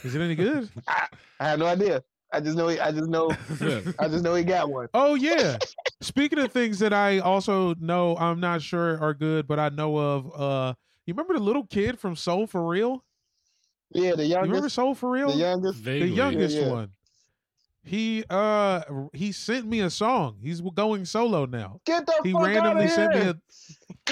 [0.03, 0.69] Is it any good?
[0.89, 1.09] I
[1.41, 2.03] have no idea.
[2.33, 2.67] I just know.
[2.67, 3.31] He, I just know.
[4.01, 4.89] I just know he got one.
[4.93, 5.57] Oh yeah.
[6.01, 9.97] Speaking of things that I also know I'm not sure are good, but I know
[9.97, 10.75] of uh
[11.07, 13.05] you remember the little kid from Soul 4 Real?
[13.91, 14.33] Yeah, the youngest.
[14.33, 14.69] You remember.
[14.69, 15.29] Soul 4 Real?
[15.31, 15.79] The youngest.
[15.79, 16.09] Vaguely.
[16.09, 16.73] the youngest Yeah, yeah.
[16.73, 16.91] one.
[17.87, 20.39] He uh he sent me a song.
[20.43, 21.81] He's going solo now.
[21.85, 23.13] Get the He fuck randomly out of here.
[23.13, 23.31] sent me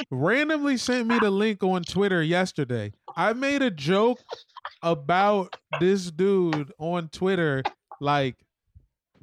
[0.01, 2.93] a randomly sent me the link on Twitter yesterday.
[3.17, 4.19] I made a joke
[4.83, 7.63] about this dude on Twitter
[8.01, 8.37] like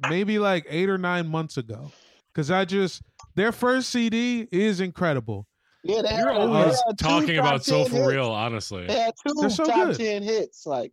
[0.08, 1.92] maybe like 8 or 9 months ago
[2.34, 3.02] cuz I just
[3.36, 5.46] their first CD is incredible.
[5.84, 8.08] Yeah, they You're always they talking about Soul 10 for hits.
[8.12, 8.86] Real, honestly.
[8.88, 9.96] They had 2 They're so top good.
[9.96, 10.66] ten hits.
[10.66, 10.92] Like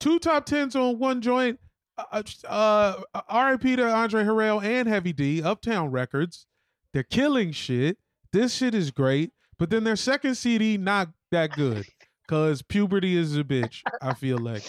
[0.00, 1.60] Two top 10s on one joint.
[2.12, 2.22] Uh,
[3.14, 6.46] uh, RIP to Andre Harrell and Heavy D, Uptown Records.
[6.92, 7.98] They're killing shit.
[8.32, 9.32] This shit is great.
[9.58, 11.84] But then their second CD, not that good.
[12.28, 14.62] Cause puberty is a bitch, I feel like.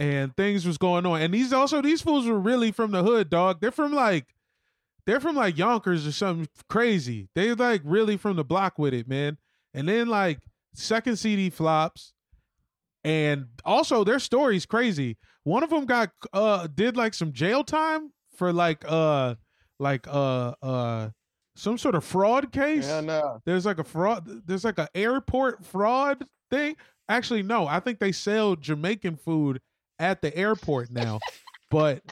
[0.00, 1.20] And things was going on.
[1.20, 3.60] And these also, these fools were really from the hood, dog.
[3.60, 4.34] They're from like,
[5.06, 7.28] they're from like Yonkers or something crazy.
[7.34, 9.36] They like really from the block with it, man.
[9.74, 10.40] And then like
[10.74, 12.14] second CD flops.
[13.04, 15.18] And also their story's crazy.
[15.44, 19.34] One of them got uh did like some jail time for like uh
[19.78, 21.10] like uh uh
[21.56, 22.86] some sort of fraud case.
[22.86, 23.40] hell no.
[23.44, 26.76] There's like a fraud there's like an airport fraud thing.
[27.08, 29.60] Actually, no, I think they sell Jamaican food
[29.98, 31.18] at the airport now.
[31.70, 32.02] but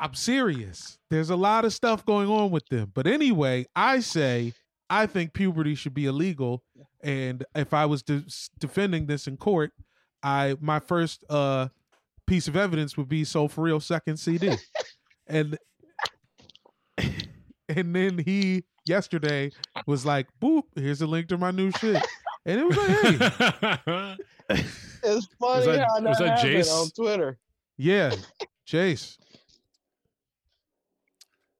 [0.00, 0.98] I'm serious.
[1.10, 2.92] There's a lot of stuff going on with them.
[2.94, 4.52] But anyway, I say
[4.90, 6.62] I think puberty should be illegal.
[7.02, 8.24] And if I was de-
[8.58, 9.72] defending this in court,
[10.22, 11.68] I my first uh
[12.26, 14.54] piece of evidence would be Soul 4 Real second CD.
[15.26, 15.58] and
[17.68, 19.50] and then he yesterday
[19.86, 22.02] was like, boop, here's a link to my new shit.
[22.46, 22.98] And it was like,
[23.86, 24.18] hey,
[25.02, 26.72] It's funny that- how was that, that Jace?
[26.72, 27.38] on Twitter.
[27.76, 28.12] yeah,
[28.66, 29.18] Chase,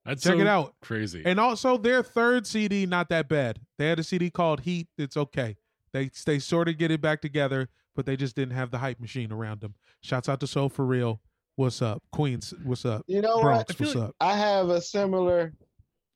[0.05, 0.75] That's check so it out.
[0.81, 1.23] Crazy.
[1.25, 3.61] And also their third CD, not that bad.
[3.79, 4.88] They had a CD called Heat.
[4.97, 5.57] It's okay.
[5.92, 9.00] They they sort of get it back together, but they just didn't have the hype
[9.00, 9.74] machine around them.
[10.02, 11.20] Shouts out to Soul 4 Real.
[11.56, 12.00] What's up?
[12.12, 13.02] Queens, what's up?
[13.08, 13.42] You know what?
[13.42, 14.14] Bronx, feel what's like- up?
[14.20, 15.52] I have a similar.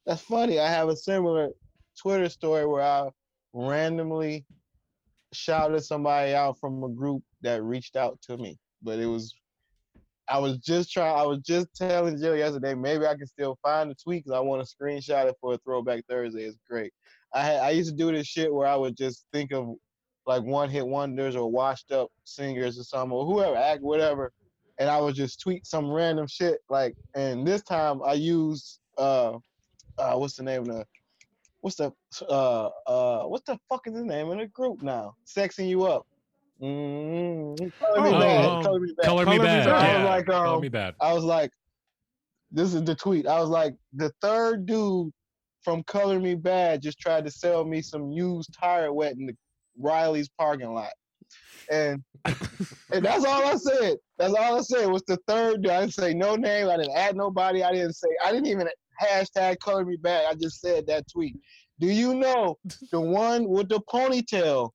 [0.06, 0.60] That's funny.
[0.60, 1.48] I have a similar
[2.00, 3.08] Twitter story where I
[3.52, 4.46] randomly
[5.32, 9.34] shouted somebody out from a group that reached out to me, but it was.
[10.28, 11.18] I was just trying.
[11.18, 12.74] I was just telling Jill yesterday.
[12.74, 15.58] Maybe I can still find the tweet because I want to screenshot it for a
[15.58, 16.44] Throwback Thursday.
[16.44, 16.92] It's great.
[17.34, 19.74] I had, I used to do this shit where I would just think of
[20.26, 24.32] like one hit wonders or washed up singers or something or whoever act whatever,
[24.78, 26.94] and I would just tweet some random shit like.
[27.14, 29.38] And this time I used uh,
[29.98, 30.84] uh what's the name of the
[31.60, 31.92] what's the
[32.28, 35.14] uh uh what the fuck is the name of the group now?
[35.26, 36.06] Sexing you up.
[36.62, 37.66] Mm-hmm.
[37.84, 38.44] Color me Oh, bad.
[38.44, 39.04] um, Color me Badd.
[39.04, 39.64] Color, me Color Me Badd.
[39.64, 39.68] Bad.
[39.68, 40.94] I was like, Color um, me bad.
[41.00, 41.50] I was like,
[42.52, 43.26] this is the tweet.
[43.26, 45.10] I was like, the third dude
[45.62, 49.36] from Color Me Badd just tried to sell me some used tire wet in the
[49.78, 50.92] Riley's parking lot.
[51.70, 53.96] And and that's all I said.
[54.18, 55.72] That's all I said was the third dude.
[55.72, 56.68] I didn't say no name.
[56.68, 57.62] I didn't add nobody.
[57.62, 58.68] I didn't say I didn't even
[59.02, 60.24] hashtag color me back.
[60.28, 61.36] I just said that tweet.
[61.80, 62.58] Do you know
[62.90, 64.70] the one with the ponytail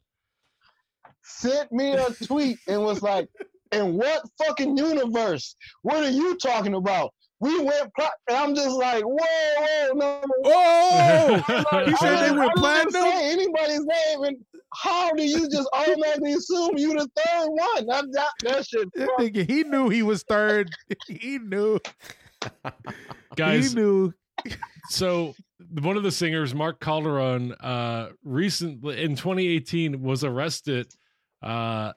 [1.24, 3.28] sent me a tweet and was like,
[3.72, 5.56] in what fucking universe?
[5.82, 7.12] What are you talking about?
[7.40, 9.16] We went, pla-" and I'm just like, whoa,
[9.58, 10.22] whoa, no.
[10.22, 12.92] no, Oh, Like, he I said they didn't- went I didn't platinum.
[13.12, 14.38] say anybody's name, and
[14.74, 17.86] how do you just automatically assume you the third one?
[17.88, 18.88] That, that, that shit.
[18.96, 20.70] That he knew he was third.
[21.08, 21.80] he knew.
[23.36, 24.14] Guys, he knew.
[24.90, 25.36] so
[25.80, 30.88] one of the singers, Mark Calderon, uh, recently in 2018 was arrested
[31.44, 31.94] uh,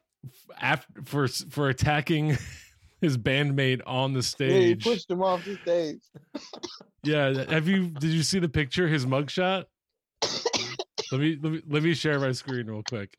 [0.61, 2.37] after for for attacking
[3.01, 6.01] his bandmate on the Yeah, he pushed him off the stage.
[7.03, 8.89] Yeah, have you did you see the picture?
[8.89, 9.65] His mugshot.
[11.13, 13.15] let me let me let me share my screen real quick.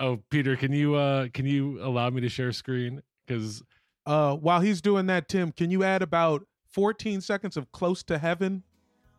[0.00, 3.02] Oh, Peter, can you uh can you allow me to share screen?
[3.26, 3.62] Because
[4.06, 8.18] Uh, while he's doing that, Tim, can you add about 14 seconds of "Close to
[8.18, 8.62] Heaven"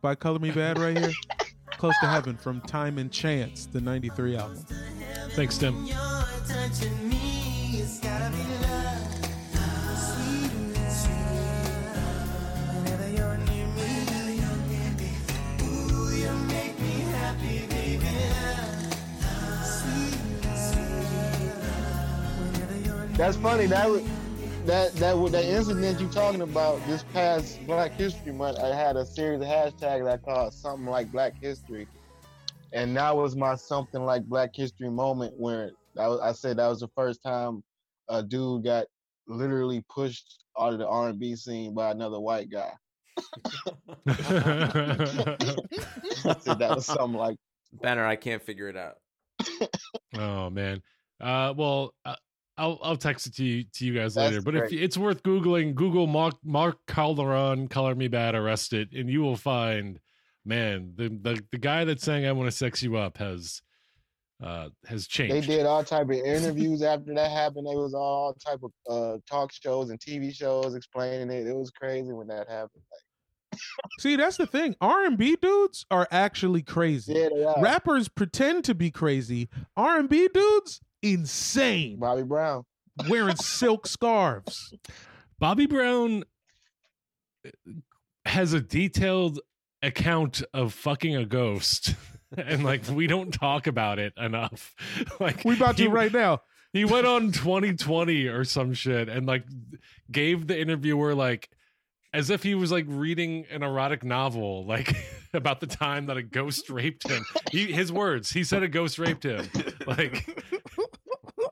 [0.02, 1.12] by Color Me Badd right here?
[1.78, 4.64] "Close to Heaven" from Time and Chance, the '93 album.
[5.36, 5.86] thanks, Tim.
[23.16, 23.66] That's funny.
[23.66, 24.02] That was,
[24.66, 28.58] that that was that incident you talking about this past Black History Month.
[28.58, 31.86] I had a series of hashtags I called something like Black History,
[32.72, 36.68] and that was my something like Black History moment where I, was, I said that
[36.68, 37.62] was the first time
[38.08, 38.86] a dude got
[39.26, 42.72] literally pushed out of the R&B scene by another white guy.
[44.06, 44.14] I
[46.40, 47.36] said that was something like
[47.72, 48.96] Banner, I can't figure it out.
[50.18, 50.82] oh man.
[51.20, 52.16] Uh, well, uh,
[52.60, 54.42] I'll I'll text it to you to you guys That's later.
[54.42, 59.22] But if it's worth googling, Google Mark Mark Calderon, color me Badd, arrested, and you
[59.22, 59.98] will find,
[60.44, 63.62] man, the the, the guy that's saying I want to sex you up has
[64.42, 65.34] uh has changed.
[65.34, 67.66] they did all type of interviews after that happened.
[67.66, 71.46] They was all type of uh, talk shows and TV shows explaining it.
[71.46, 72.82] It was crazy when that happened.
[74.00, 74.76] See, that's the thing.
[74.80, 77.14] R&B dudes are actually crazy.
[77.14, 77.60] Yeah, they.
[77.60, 79.48] Rappers pretend to be crazy.
[79.76, 81.98] R&B dudes, insane.
[81.98, 82.64] Bobby Brown.
[83.08, 84.72] Wearing silk scarves.
[85.38, 86.24] Bobby Brown
[87.46, 87.50] uh,
[88.26, 89.40] has a detailed
[89.82, 91.94] account of fucking a ghost.
[92.36, 94.72] And like we don't talk about it enough.
[95.20, 96.42] Like We about to he- right now.
[96.72, 99.42] He went on 2020 or some shit and like
[100.12, 101.50] gave the interviewer like
[102.14, 104.94] as if he was like reading an erotic novel like
[105.34, 107.24] about the time that a ghost raped him.
[107.50, 109.48] He his words, he said a ghost raped him.
[109.86, 110.42] Like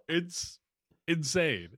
[0.09, 0.59] it's
[1.07, 1.69] insane.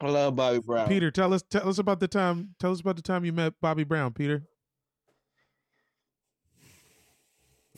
[0.00, 0.88] I love Bobby Brown.
[0.88, 3.54] Peter, tell us tell us about the time tell us about the time you met
[3.60, 4.44] Bobby Brown, Peter.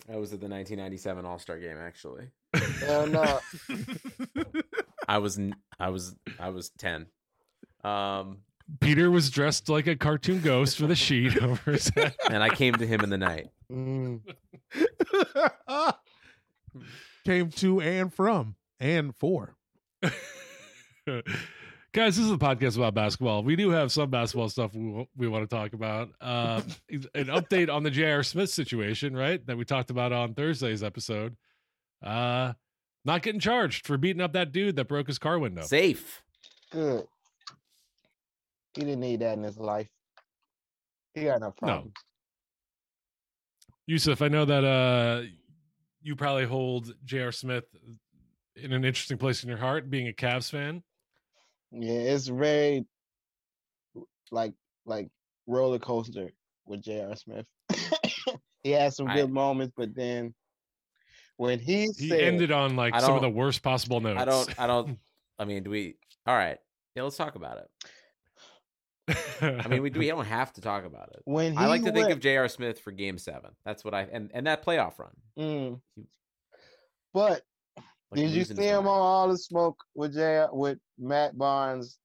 [0.06, 1.78] That was at the 1997 All Star Game.
[1.78, 2.30] Actually,
[2.80, 3.40] Hell no.
[5.08, 5.38] I was
[5.78, 7.06] I was I was 10.
[7.84, 8.38] Um,
[8.78, 12.14] Peter was dressed like a cartoon ghost with a sheet over his head.
[12.28, 13.50] And I came to him in the night.
[13.70, 14.20] Mm.
[17.24, 19.56] Came to and from and for.
[21.92, 23.42] Guys, this is a podcast about basketball.
[23.42, 26.10] We do have some basketball stuff we, we want to talk about.
[26.20, 26.62] Uh,
[27.14, 28.22] an update on the J.R.
[28.22, 29.44] Smith situation, right?
[29.46, 31.36] That we talked about on Thursday's episode.
[32.02, 32.52] Uh,
[33.04, 35.62] not getting charged for beating up that dude that broke his car window.
[35.62, 36.22] Safe.
[36.70, 37.06] Good.
[38.74, 39.88] He didn't need that in his life.
[41.14, 41.92] He got no problem.
[43.86, 45.22] Yusuf, I know that uh,
[46.02, 47.32] you probably hold J.R.
[47.32, 47.64] Smith
[48.54, 50.82] in an interesting place in your heart, being a Cavs fan.
[51.72, 52.84] Yeah, it's very
[54.30, 54.52] like
[54.86, 55.08] like
[55.46, 56.30] roller coaster
[56.66, 57.16] with J.R.
[57.16, 57.46] Smith.
[58.62, 60.34] he had some I- good moments, but then
[61.36, 64.20] when he, He said, ended on like some of the worst possible notes.
[64.20, 64.60] I don't.
[64.60, 64.98] I don't.
[65.38, 65.96] I mean, do we?
[66.26, 66.58] All right.
[66.94, 67.68] Yeah, let's talk about it.
[69.40, 71.22] I mean, we we don't have to talk about it.
[71.24, 72.48] when I like to think of J.R.
[72.48, 73.50] Smith for Game Seven.
[73.64, 75.10] That's what I and and that playoff run.
[75.38, 75.80] Mm.
[77.12, 77.42] But
[78.10, 81.98] Like did you see his him on all the smoke with J with Matt Barnes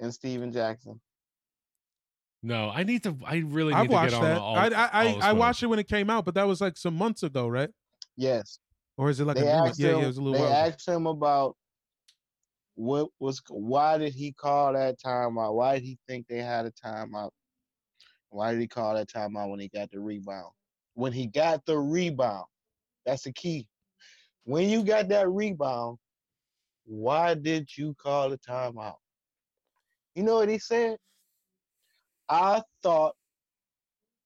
[0.00, 1.00] and Stephen Jackson?
[2.42, 3.16] no, I need to.
[3.24, 4.38] I really need I to watched get on that.
[4.38, 4.56] all.
[4.56, 6.76] I I, all I, I watched it when it came out, but that was like
[6.76, 7.70] some months ago, right?
[8.16, 8.58] Yes.
[8.96, 9.68] Or is it like they a new?
[9.68, 9.98] asked Yeah, him.
[9.98, 10.50] yeah, it was a little they while.
[10.50, 10.68] ago.
[10.68, 11.56] asked him about
[12.74, 15.54] what was why did he call that timeout?
[15.54, 17.30] Why did he think they had a timeout?
[18.30, 20.52] Why did he call that timeout when he got the rebound?
[20.94, 22.46] When he got the rebound,
[23.06, 23.68] that's the key.
[24.44, 25.98] When you got that rebound,
[26.84, 28.96] why did you call the timeout?
[30.14, 30.98] You know what he said?
[32.28, 33.14] I thought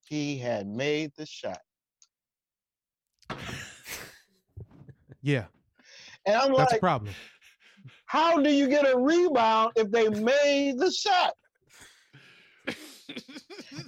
[0.00, 1.60] he had made the shot.
[5.20, 5.46] Yeah,
[6.26, 7.12] And I'm that's a problem.
[8.08, 11.34] How do you get a rebound if they made the shot?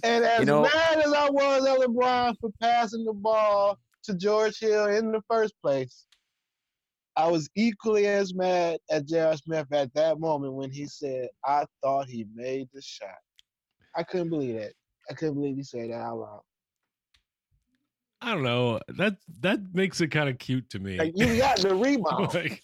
[0.04, 4.59] And as know- mad as I was at LeBron for passing the ball to George
[4.59, 6.06] Hill in the first place,
[7.16, 9.37] I was equally as mad at J.R.
[9.37, 13.09] Smith at that moment when he said, I thought he made the shot.
[13.96, 14.72] I couldn't believe that.
[15.11, 16.40] I couldn't believe he said that out loud.
[18.22, 18.80] I don't know.
[18.88, 20.98] That that makes it kind of cute to me.
[20.98, 22.35] Like, you got the rebound.
[22.35, 22.62] Like,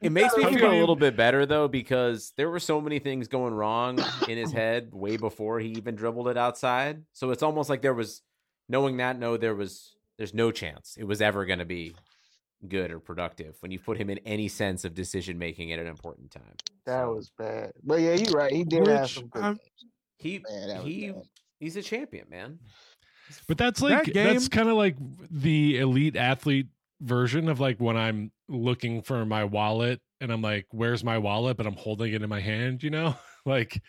[0.00, 3.28] It makes me feel a little bit better though because there were so many things
[3.28, 7.02] going wrong in his head way before he even dribbled it outside.
[7.12, 8.22] So it's almost like there was
[8.68, 11.94] knowing that no there was there's no chance it was ever going to be
[12.68, 15.86] good or productive when you put him in any sense of decision making at an
[15.86, 16.54] important time.
[16.86, 17.72] That So was bad.
[17.84, 18.50] But yeah, you're right.
[18.52, 19.58] He did have Which some good I'm-
[20.18, 21.22] he Man, he bad.
[21.60, 22.58] he's a champion, man.
[23.46, 24.96] but that's That like that's kind of like
[25.30, 26.68] the elite athlete
[27.00, 31.56] version of like when I'm looking for my wallet and I'm like, "Where's my wallet?"
[31.56, 32.82] But I'm holding it in my hand.
[32.82, 33.82] You know, like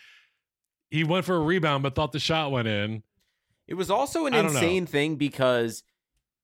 [0.90, 3.04] he went for a rebound, but thought the shot went in.
[3.68, 4.60] It was also an I don't know.
[4.60, 5.84] insane thing because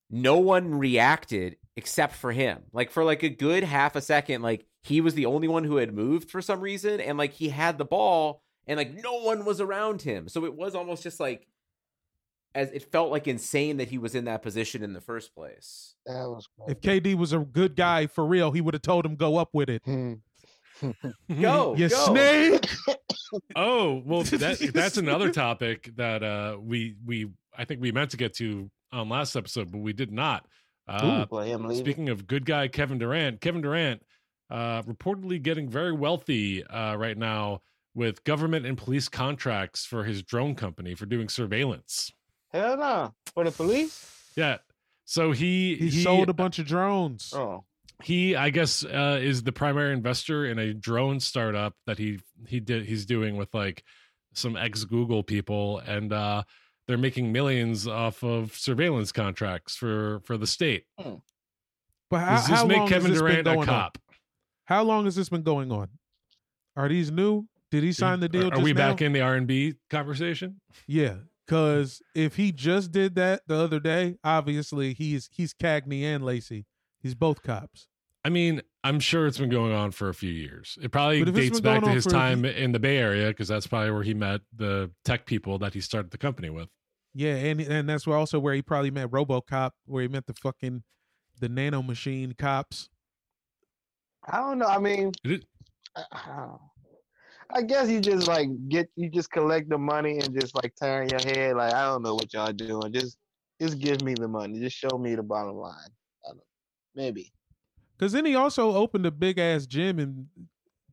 [0.10, 2.64] no one reacted except for him.
[2.74, 5.78] Like for like a good half a second, like he was the only one who
[5.78, 9.46] had moved for some reason, and like he had the ball, and like no one
[9.46, 10.28] was around him.
[10.28, 11.48] So it was almost just like
[12.56, 15.96] as it felt like insane that he was in that position in the first place.
[16.06, 19.16] That was If KD was a good guy for real, he would have told him
[19.16, 19.82] go up with it.
[19.86, 20.14] Hmm.
[21.42, 22.06] Go, You go.
[22.06, 22.68] snake.
[23.56, 28.18] Oh well, that that's another topic that uh we we I think we meant to
[28.18, 30.46] get to on last episode, but we did not.
[30.86, 34.02] Uh, for him speaking of good guy Kevin Durant, Kevin Durant
[34.50, 37.62] uh, reportedly getting very wealthy uh, right now
[37.96, 42.12] with government and police contracts for his drone company for doing surveillance.
[42.54, 43.14] Hell no.
[43.34, 44.32] For the police?
[44.36, 44.58] Yeah.
[45.06, 47.34] So he He, sold a bunch of drones.
[47.36, 47.64] Oh.
[48.04, 52.60] he I guess uh, is the primary investor in a drone startup that he he
[52.60, 53.84] did he's doing with like
[54.34, 56.44] some ex Google people and uh
[56.88, 60.86] they're making millions off of surveillance contracts for for the state.
[60.98, 63.98] But how, Does this how make long Kevin has this Durant been a going cop?
[64.10, 64.16] on?
[64.66, 65.90] How long has this been going on?
[66.76, 67.48] Are these new?
[67.72, 68.44] Did he sign the deal?
[68.44, 68.90] Are, are just we now?
[68.92, 70.60] back in the R and B conversation?
[70.88, 71.16] Yeah,
[71.46, 76.66] because if he just did that the other day, obviously he's he's Cagney and Lacey.
[77.02, 77.88] He's both cops.
[78.26, 80.78] I mean, I'm sure it's been going on for a few years.
[80.82, 82.98] It probably But if it's dates back to his for a time in the Bay
[82.98, 86.50] Area because that's probably where he met the tech people that he started the company
[86.50, 86.70] with.
[87.14, 90.34] Yeah, and and that's where also where he probably met RoboCop, where he met the
[90.34, 90.84] fucking
[91.40, 92.90] the nano machine cops.
[94.26, 94.68] I don't know.
[94.68, 95.46] I mean, It-
[95.96, 96.56] I,
[97.54, 101.08] I guess you just like get you just collect the money and just like turn
[101.10, 102.92] your head like I don't know what y'all doing.
[102.92, 103.18] Just
[103.62, 104.60] just give me the money.
[104.60, 105.90] Just show me the bottom line.
[106.96, 107.32] Maybe.
[107.98, 110.28] Because then he also opened a big ass gym in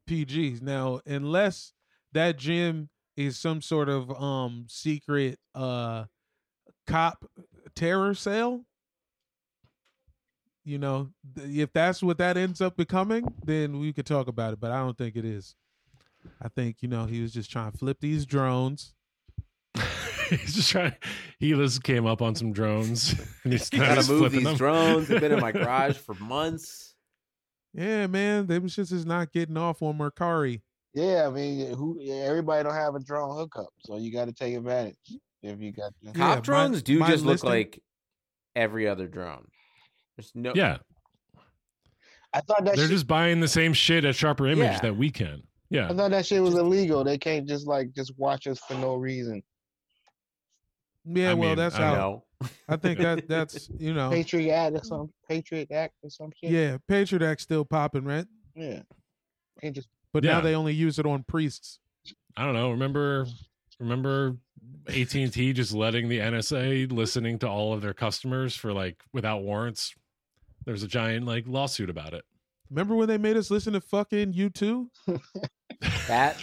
[0.09, 0.63] PGs.
[0.63, 1.73] Now, unless
[2.13, 6.05] that gym is some sort of um secret uh
[6.87, 7.25] cop
[7.75, 8.65] terror cell.
[10.63, 14.61] You know, if that's what that ends up becoming, then we could talk about it.
[14.61, 15.55] But I don't think it is.
[16.43, 18.95] I think you know he was just trying to flip these drones.
[20.31, 20.95] he's just trying.
[21.39, 23.15] He just came up on some drones.
[23.45, 24.57] And he's now Gotta move these them.
[24.57, 25.09] drones.
[25.09, 26.95] They've been in my garage for months.
[27.73, 30.61] Yeah, man, them shits is not getting off on Mercari.
[30.93, 31.99] Yeah, I mean, who?
[32.03, 34.97] Everybody don't have a drone hookup, so you got to take advantage
[35.43, 35.93] if you got.
[36.03, 37.81] The, Yeah, Cop my- drones do my just look like
[38.57, 39.47] every other drone.
[40.17, 40.53] There's no.
[40.55, 40.79] Yeah,
[42.35, 44.81] I thought that they're shit, just buying the same shit at Sharper Image Yeah.
[44.81, 45.43] that we can.
[45.71, 47.05] Yeah, I thought that shit was illegal.
[47.05, 49.43] They can't just like just watch us for no reason.
[51.05, 52.25] Yeah, I well, mean, that's I how No.
[52.69, 56.51] I think that that's you know, Patriot Act or some Patriot Act or some shit.
[56.51, 58.27] yeah, Patriot Act still popping, right?
[58.55, 58.81] yeah.
[59.61, 60.33] Can't just But Yeah.
[60.33, 61.79] now they only use it on priests.
[62.37, 62.71] I don't know.
[62.71, 63.27] Remember,
[63.79, 64.37] remember
[64.89, 69.03] AT and T just letting the NSA listening to all of their customers for like
[69.13, 69.95] without warrants.
[70.65, 72.25] There's a giant like lawsuit about it.
[72.71, 74.91] Remember when they made us listen to fucking U two?
[76.07, 76.43] That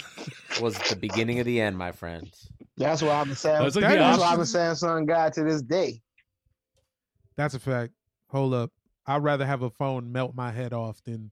[0.60, 2.32] was the beginning of the end, my friend.
[2.76, 3.62] That's why I'm a Sam.
[3.62, 4.56] That's like That's why I'm option.
[4.56, 6.00] a Samsung guy to this day.
[7.36, 7.92] That's a fact.
[8.28, 8.72] Hold up.
[9.06, 11.30] I'd rather have a phone melt my head off than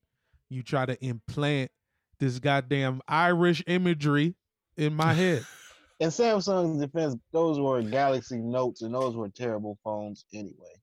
[0.49, 1.71] you try to implant
[2.19, 4.35] this goddamn Irish imagery
[4.77, 5.45] in my head.
[5.99, 10.76] In Samsung's defense, those were Galaxy Notes, and those were terrible phones anyway.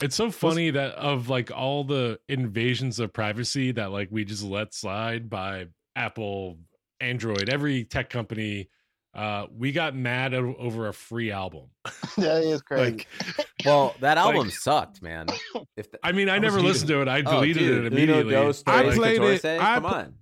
[0.00, 4.42] It's so funny that of like all the invasions of privacy that like we just
[4.42, 5.66] let slide by
[5.96, 6.58] Apple,
[7.00, 8.68] Android, every tech company.
[9.14, 11.66] Uh, we got mad o- over a free album.
[12.16, 12.90] that is crazy.
[12.90, 13.06] Like,
[13.64, 15.26] Well, that Like- album sucked, man.
[15.76, 17.08] If the, I mean, I was never listened to it.
[17.08, 18.32] I Oh, deleted dude, it immediately.
[18.34, 20.14] Dos, I Tres, played it- Catorce, I Come pl- on.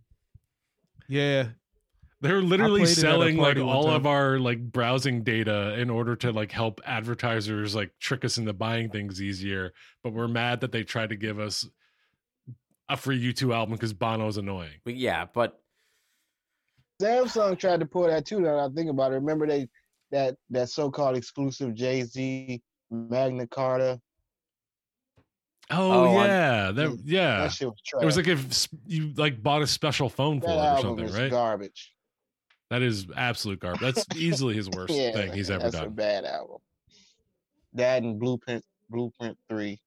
[1.09, 1.49] yeah.
[2.23, 5.25] They're literally played it at a selling like party one all of our like browsing
[5.25, 9.73] data in order to like help advertisers like trick us into buying things easier.
[10.05, 11.69] But we're mad that they tried to give us
[12.89, 14.79] a free U2 album because Bono's annoying.
[14.85, 15.61] But yeah, but
[17.01, 18.41] Samsung tried to pull that too.
[18.41, 19.69] Now that I think about it, remember they
[20.13, 22.63] that that so-called exclusive Jay Z
[22.93, 24.01] Magna Carta.
[25.71, 27.39] Oh, Oh, on- yeah, that yeah.
[27.41, 28.03] That shit was trash.
[28.03, 31.31] It was like if you like bought a special phone for it or something, right?
[31.31, 31.93] garbage.
[32.73, 33.83] That is absolute garbage.
[33.83, 35.73] That's easily his worst yeah, thing he's ever done.
[35.73, 36.57] that's a bad album.
[37.75, 39.79] That and Blueprint Blueprint Three.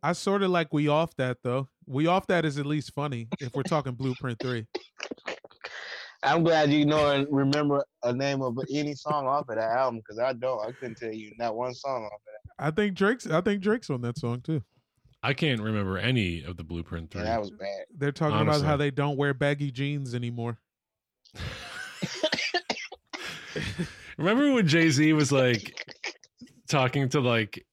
[0.00, 1.68] I sort of like we off that though.
[1.84, 4.68] We off that is at least funny if we're talking Blueprint three.
[6.22, 9.98] I'm glad you know and remember a name of any song off of that album
[9.98, 10.64] because I don't.
[10.64, 12.64] I couldn't tell you not one song off of that.
[12.64, 13.26] I think Drake's.
[13.26, 14.62] I think Drake's on that song too.
[15.24, 17.28] I can't remember any of the Blueprint Yeah, three.
[17.28, 17.86] that was bad.
[17.96, 20.60] They're talking about how they don't wear baggy jeans anymore.
[24.18, 25.72] Remember when Jay Z was like
[26.68, 27.64] talking to like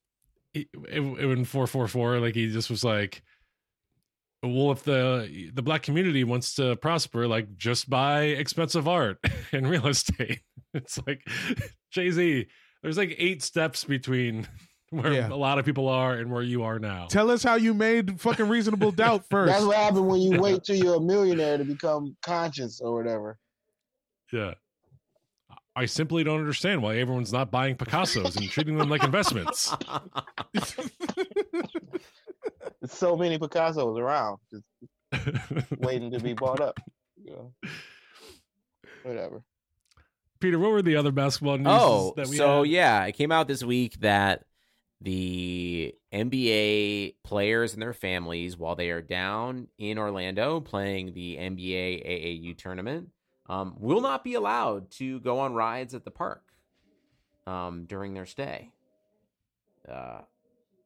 [0.52, 2.18] he- it, it, in four four four?
[2.20, 3.22] Like he just was like,
[4.42, 9.18] "Well, if the the black community wants to prosper, like just buy expensive art
[9.52, 10.40] and real estate."
[10.74, 11.26] It's like
[11.90, 12.46] Jay Z.
[12.82, 14.46] There's like eight steps between
[14.90, 15.28] where Yeah.
[15.28, 17.06] a lot of people are and where you are now.
[17.06, 19.52] Tell us how you made fucking reasonable doubt first.
[19.52, 23.38] That's what happened when you wait till you're a millionaire to become conscious or whatever.
[24.32, 24.54] Yeah.
[25.74, 29.74] I simply don't understand why everyone's not buying Picassos and treating them like investments.
[30.54, 30.82] There's
[32.86, 34.64] so many Picassos around, just
[35.78, 36.80] waiting to be bought up.
[37.22, 37.52] You know?
[39.02, 39.42] Whatever.
[40.40, 42.70] Peter, what were the other basketball news oh, that we so had?
[42.70, 44.44] yeah, it came out this week that
[45.00, 52.06] the NBA players and their families, while they are down in Orlando playing the NBA
[52.06, 53.10] AAU tournament,
[53.48, 56.42] um, will not be allowed to go on rides at the park
[57.46, 58.70] um, during their stay,
[59.88, 60.20] uh,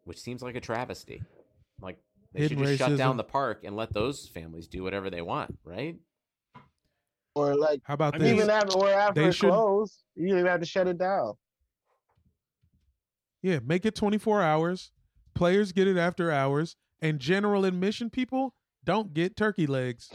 [0.05, 1.23] which seems like a travesty.
[1.81, 1.99] Like
[2.33, 5.23] they should Hidden just shut down the park and let those families do whatever they
[5.23, 5.97] want, right?
[7.35, 8.33] Or like How about I this?
[8.33, 10.99] even after or after they it should- closed, you didn't even have to shut it
[10.99, 11.35] down.
[13.43, 14.91] yeah, make it 24 hours.
[15.35, 18.55] Players get it after hours, and general admission people
[18.85, 20.11] don't get turkey legs.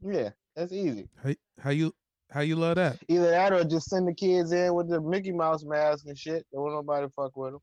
[0.00, 1.08] Yeah, that's easy.
[1.22, 1.94] How, how you
[2.30, 2.98] how you love that?
[3.08, 6.46] Either that or just send the kids in with the Mickey Mouse mask and shit.
[6.52, 7.60] Don't nobody fuck with them.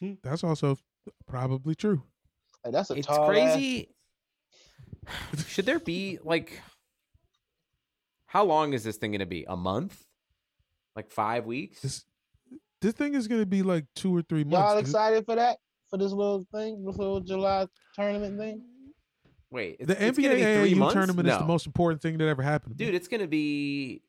[0.00, 0.12] Hmm.
[0.22, 0.76] That's also
[1.26, 2.02] probably true.
[2.64, 3.88] Like, that's a it's tall crazy.
[5.46, 6.60] Should there be like
[8.26, 9.44] how long is this thing going to be?
[9.48, 10.04] A month?
[10.94, 11.80] Like 5 weeks?
[11.80, 12.04] This
[12.80, 14.50] this thing is gonna be like two or three Ass.
[14.50, 14.88] Y'all months.
[14.88, 15.58] excited for that?
[15.90, 18.62] For this little thing, this little July tournament thing?
[19.50, 20.94] Wait, it's, the it's gonna be three NBA months?
[20.94, 22.78] tournament is the most important thing that ever happened.
[22.78, 22.86] to me.
[22.86, 24.02] Dude, it's gonna be.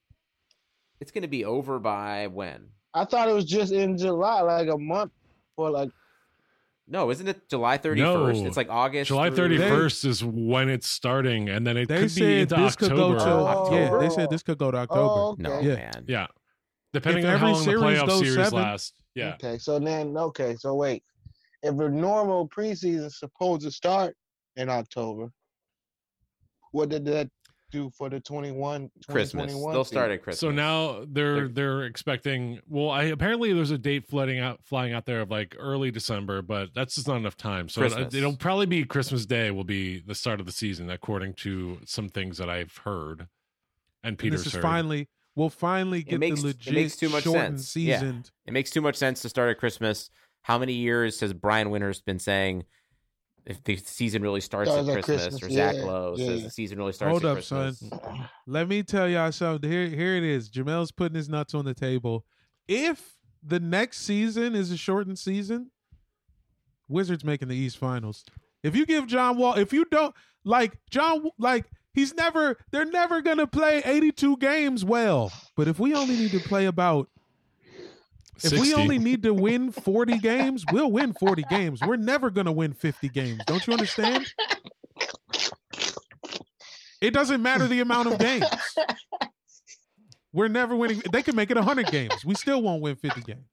[0.99, 2.67] It's gonna be over by when?
[2.93, 5.11] I thought it was just in July, like a month
[5.55, 5.89] for like.
[6.87, 8.41] No, isn't it July thirty first?
[8.41, 8.47] No.
[8.47, 9.07] It's like August.
[9.07, 12.31] July through- thirty first is when it's starting, and then it they could be said
[12.41, 13.69] into this could go October.
[13.69, 13.97] to yeah.
[13.97, 15.01] They said this could go to oh, October.
[15.01, 15.41] Oh, okay.
[15.43, 15.75] No, Yeah.
[15.75, 16.05] man.
[16.07, 16.27] Yeah,
[16.93, 18.93] depending If on how long the series playoff series seven- lasts.
[19.15, 21.03] Yeah, Okay, so then okay, so wait,
[21.63, 24.15] if a normal preseason is supposed to start
[24.55, 25.31] in October,
[26.71, 27.29] what did that
[27.71, 29.53] do for the 21 Christmas.
[29.53, 30.39] They'll start at Christmas.
[30.41, 32.59] So now they're They're- they're expecting.
[32.67, 36.41] Well, I apparently there's a date flooding out, flying out there of like early December,
[36.41, 37.69] but that's just not enough time.
[37.69, 38.13] So it, Christmas.
[38.13, 42.09] it'll probably be Christmas Day will be the start of the season, according to some
[42.09, 43.21] things that I've heard.
[43.21, 43.29] And
[44.03, 44.61] And Peter's this is heard.
[44.63, 47.75] finally we'll finally get makes- the it legit makes too much shortened sense.
[47.77, 47.99] Yeah.
[47.99, 48.23] season.
[48.47, 50.09] It makes too much sense to start at Christmas.
[50.41, 52.65] How many years has Brian Windhorst been saying
[53.45, 56.25] if the season really starts Starts at at Christmas, Christmas, or Zach yeah, Lowe yeah,
[56.25, 56.45] says yeah.
[56.45, 57.75] the season really starts Hold at up, son.
[58.47, 59.69] Let me tell y'all something.
[59.69, 60.49] Here, here it is.
[60.49, 62.25] Jamel's putting his nuts on the table.
[62.67, 65.71] If the next season is a shortened season,
[66.87, 68.23] Wizards making the East Finals.
[68.63, 70.13] If you give John Wall, if you don't
[70.43, 75.31] like John, like he's never, they're never gonna play 82 games well.
[75.55, 77.09] But if we only need to play about,
[78.43, 81.81] if we only need to win 40 games, we'll win 40 games.
[81.81, 83.41] We're never gonna win 50 games.
[83.45, 84.25] Don't you understand?
[87.01, 88.45] It doesn't matter the amount of games.
[90.33, 91.01] We're never winning.
[91.11, 92.23] They can make it 100 games.
[92.23, 93.45] We still won't win 50 games.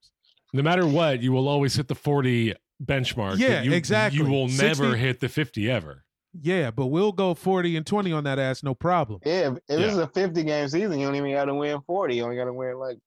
[0.52, 2.54] no matter what, you will always hit the 40
[2.84, 3.38] benchmark.
[3.38, 4.18] Yeah, you, exactly.
[4.20, 6.04] You will 60 never hit the 50 ever.
[6.40, 9.20] Yeah, but we'll go 40 and 20 on that ass, no problem.
[9.24, 10.02] Yeah, if, if it's Yeah.
[10.02, 12.14] a 50 game season, you don't even got to win 40.
[12.14, 12.98] You only got to win like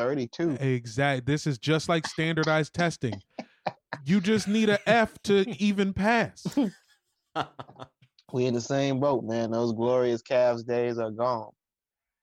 [0.00, 0.52] 32.
[0.60, 1.26] Exact.
[1.26, 3.20] This is just like standardized testing.
[4.04, 6.46] You just need a F to even pass.
[8.32, 9.50] We in the same boat, man.
[9.50, 11.50] Those glorious Cavs days are gone.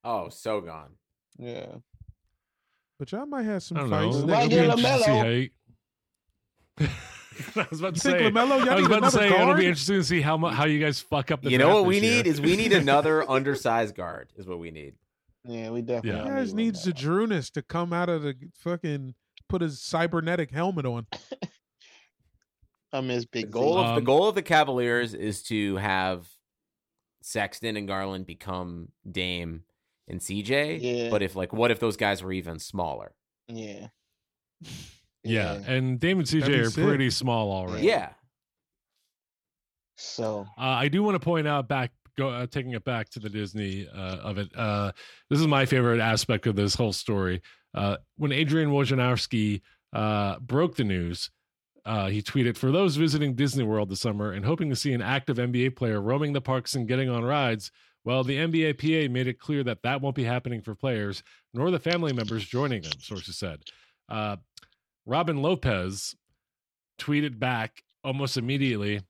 [0.05, 0.91] oh, so gone.
[1.37, 1.65] Yeah.
[2.97, 4.17] But y'all might have some I don't fights.
[4.17, 4.25] know.
[4.27, 5.17] Might get be interesting to see LaMelo.
[5.17, 5.49] how you-
[7.61, 8.11] I was about to say.
[8.31, 8.67] LaMelo?
[8.69, 10.79] I was about to another say it'll be interesting to see how mu- how you
[10.79, 11.51] guys fuck up the.
[11.51, 12.15] You know draft what we year.
[12.23, 14.29] need is we need another undersized guard.
[14.37, 14.93] Is what we need.
[15.47, 16.19] Yeah, we definitely.
[16.19, 16.25] Yeah.
[16.25, 16.93] You guys need needs LaMelo.
[17.29, 19.15] Zydrunas to come out of the fucking
[19.49, 21.07] put his cybernetic helmet on.
[22.93, 23.79] I miss The Big goal Z.
[23.79, 26.27] of the Um, goal of the Cavaliers is to have
[27.21, 29.63] Sexton and Garland become Dame
[30.07, 30.79] and CJ.
[30.81, 31.09] Yeah.
[31.09, 33.13] But if like, what if those guys were even smaller?
[33.47, 33.87] Yeah.
[35.23, 36.85] Yeah, and Dame and CJ are sick.
[36.85, 37.85] pretty small already.
[37.85, 38.11] Yeah.
[39.97, 43.19] So Uh, I do want to point out back, go uh, taking it back to
[43.19, 44.49] the Disney uh, of it.
[44.55, 44.91] Uh,
[45.29, 47.41] this is my favorite aspect of this whole story.
[47.73, 49.61] Uh, when Adrian Wojnarowski
[49.93, 51.29] uh, broke the news,
[51.85, 55.01] uh, he tweeted, "For those visiting Disney World this summer and hoping to see an
[55.01, 57.71] active NBA player roaming the parks and getting on rides."
[58.03, 61.71] Well, the NBA PA made it clear that that won't be happening for players, nor
[61.71, 63.59] the family members joining them, sources said.
[65.05, 66.15] Robin Lopez
[66.99, 69.01] tweeted back almost immediately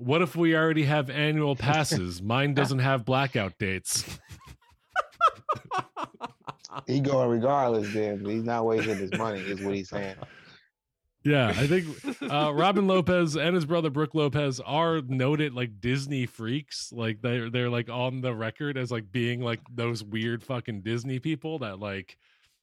[0.00, 2.22] what if we already have annual passes?
[2.22, 4.04] Mine doesn't have blackout dates.
[6.86, 7.92] he going regardless.
[7.92, 9.40] Then he's not wasting his money.
[9.40, 10.16] Is what he's saying.
[11.22, 11.86] Yeah, I think
[12.22, 16.90] uh, Robin Lopez and his brother Brooke Lopez are noted like Disney freaks.
[16.92, 21.18] Like they're they're like on the record as like being like those weird fucking Disney
[21.18, 22.16] people that like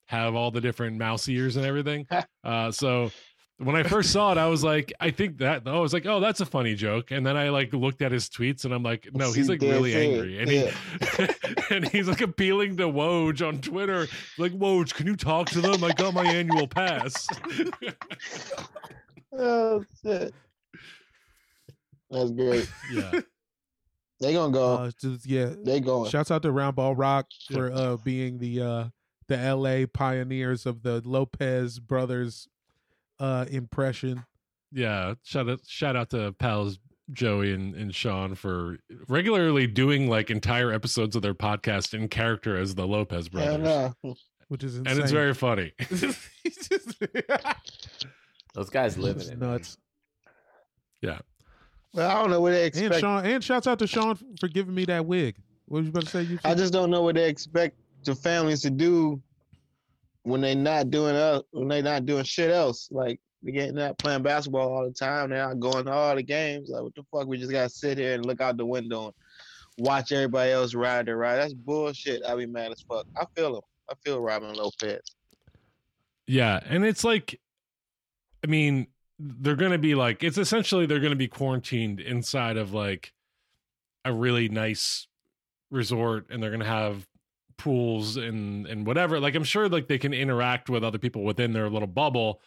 [0.07, 2.07] have all the different mouse ears and everything.
[2.43, 3.11] Uh, so
[3.59, 6.19] when I first saw it, I was like, I think that I was like, oh,
[6.19, 7.09] that's a funny joke.
[7.11, 9.95] And then I like looked at his tweets and I'm like, no, he's like really
[9.95, 10.39] angry.
[10.39, 10.69] And he
[11.75, 15.83] and he's like appealing to Woj on Twitter, like, Woj, can you talk to them?
[15.83, 17.27] I got my annual pass.
[19.39, 20.33] Oh shit.
[22.09, 22.67] That's great.
[22.91, 23.19] yeah.
[24.19, 24.73] They gonna go.
[24.75, 25.53] Uh, just- yeah.
[25.63, 26.09] they going.
[26.09, 28.85] Shouts out to Roundball Rock for uh being the uh
[29.27, 32.47] the LA pioneers of the Lopez brothers
[33.19, 34.23] uh impression.
[34.71, 36.79] Yeah, shout out shout out to pals
[37.13, 42.57] Joey and, and Sean for regularly doing like entire episodes of their podcast in character
[42.57, 43.93] as the Lopez Hell brothers.
[44.03, 44.15] no.
[44.49, 44.93] Which is insane.
[44.93, 45.73] And it's very funny.
[48.53, 49.39] Those guys live It's in it.
[49.39, 49.51] man.
[49.51, 49.77] nuts.
[51.01, 51.19] Yeah.
[51.93, 52.85] Well, I don't know what they expect.
[52.85, 53.01] And expect.
[53.01, 55.35] Sean and shouts out to Sean for giving me that wig.
[55.67, 56.21] What was you about to say?
[56.23, 59.21] You I just don't know what they expect the families to do
[60.27, 62.89] when they not doing uh, when they not doing shit else.
[62.91, 65.29] Like they get not playing basketball all the time.
[65.29, 66.69] They're not going to all the games.
[66.69, 67.27] Like what the fuck?
[67.27, 69.13] We just gotta sit here and look out the window and
[69.77, 71.37] watch everybody else ride their ride.
[71.37, 72.23] That's bullshit.
[72.25, 73.05] I be mad as fuck.
[73.15, 73.61] I feel him.
[73.89, 75.01] I feel Robin Lopez.
[76.25, 77.39] Yeah, and it's like,
[78.43, 83.13] I mean, they're to be like, it's essentially they're to be quarantined inside of like
[84.03, 85.07] a really nice
[85.71, 87.07] resort and they're to have
[87.57, 91.53] pools and and whatever like i'm sure like they can interact with other people within
[91.53, 92.39] their little bubble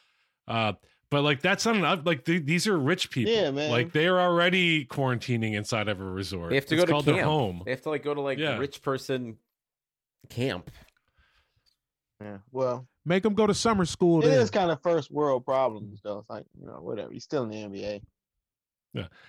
[0.49, 0.73] uh
[1.11, 3.71] but like that's not enough like th- these are rich people Yeah, man.
[3.71, 7.05] like they're already quarantining inside of a resort They have to It's go to called
[7.07, 7.17] camp.
[7.17, 8.57] their home They have to like go to like Yeah.
[8.59, 9.37] rich person
[10.29, 10.71] camp.
[12.23, 12.39] Yeah.
[12.53, 14.21] Well, Make them go to summer school.
[14.23, 14.41] it Then.
[14.41, 16.19] is kind of first world problems though.
[16.19, 17.11] It's like you know whatever.
[17.11, 18.03] You're still in the NBA.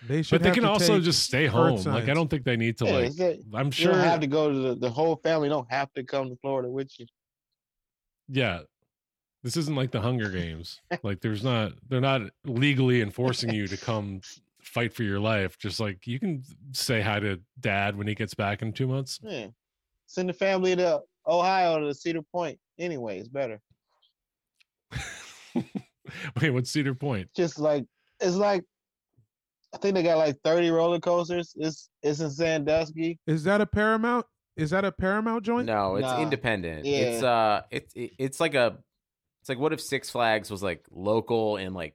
[0.07, 2.57] They should but they can also just stay earth home like i don't think they
[2.57, 4.75] need to Yeah, like it's that- i'm you sure don't have to go to the,
[4.75, 5.49] the whole family.
[5.49, 7.05] Don't have to come to Florida with you.
[8.27, 8.61] yeah
[9.43, 13.77] this isn't like the hunger games like there's not they're not legally enforcing you to
[13.77, 14.21] come
[14.61, 18.33] fight for your life just like you can say hi to dad when he gets
[18.33, 19.47] back in two months Yeah.
[20.07, 22.59] Send the family to Ohio to Cedar Point.
[22.77, 23.61] Anyway, it's better.
[26.41, 27.85] wait what's cedar point Just like
[28.19, 28.63] it's like
[29.73, 31.53] I think they got like 30 roller coasters.
[31.57, 33.19] It's it's in Sandusky.
[33.25, 34.25] Is that a Paramount?
[34.57, 35.65] Is that a Paramount joint?
[35.65, 36.21] No, it's Nah.
[36.21, 36.85] independent.
[36.85, 36.97] Yeah.
[36.97, 38.77] It's uh, it's it, it's like a,
[39.41, 41.93] it's like what if Six Flags was like local and like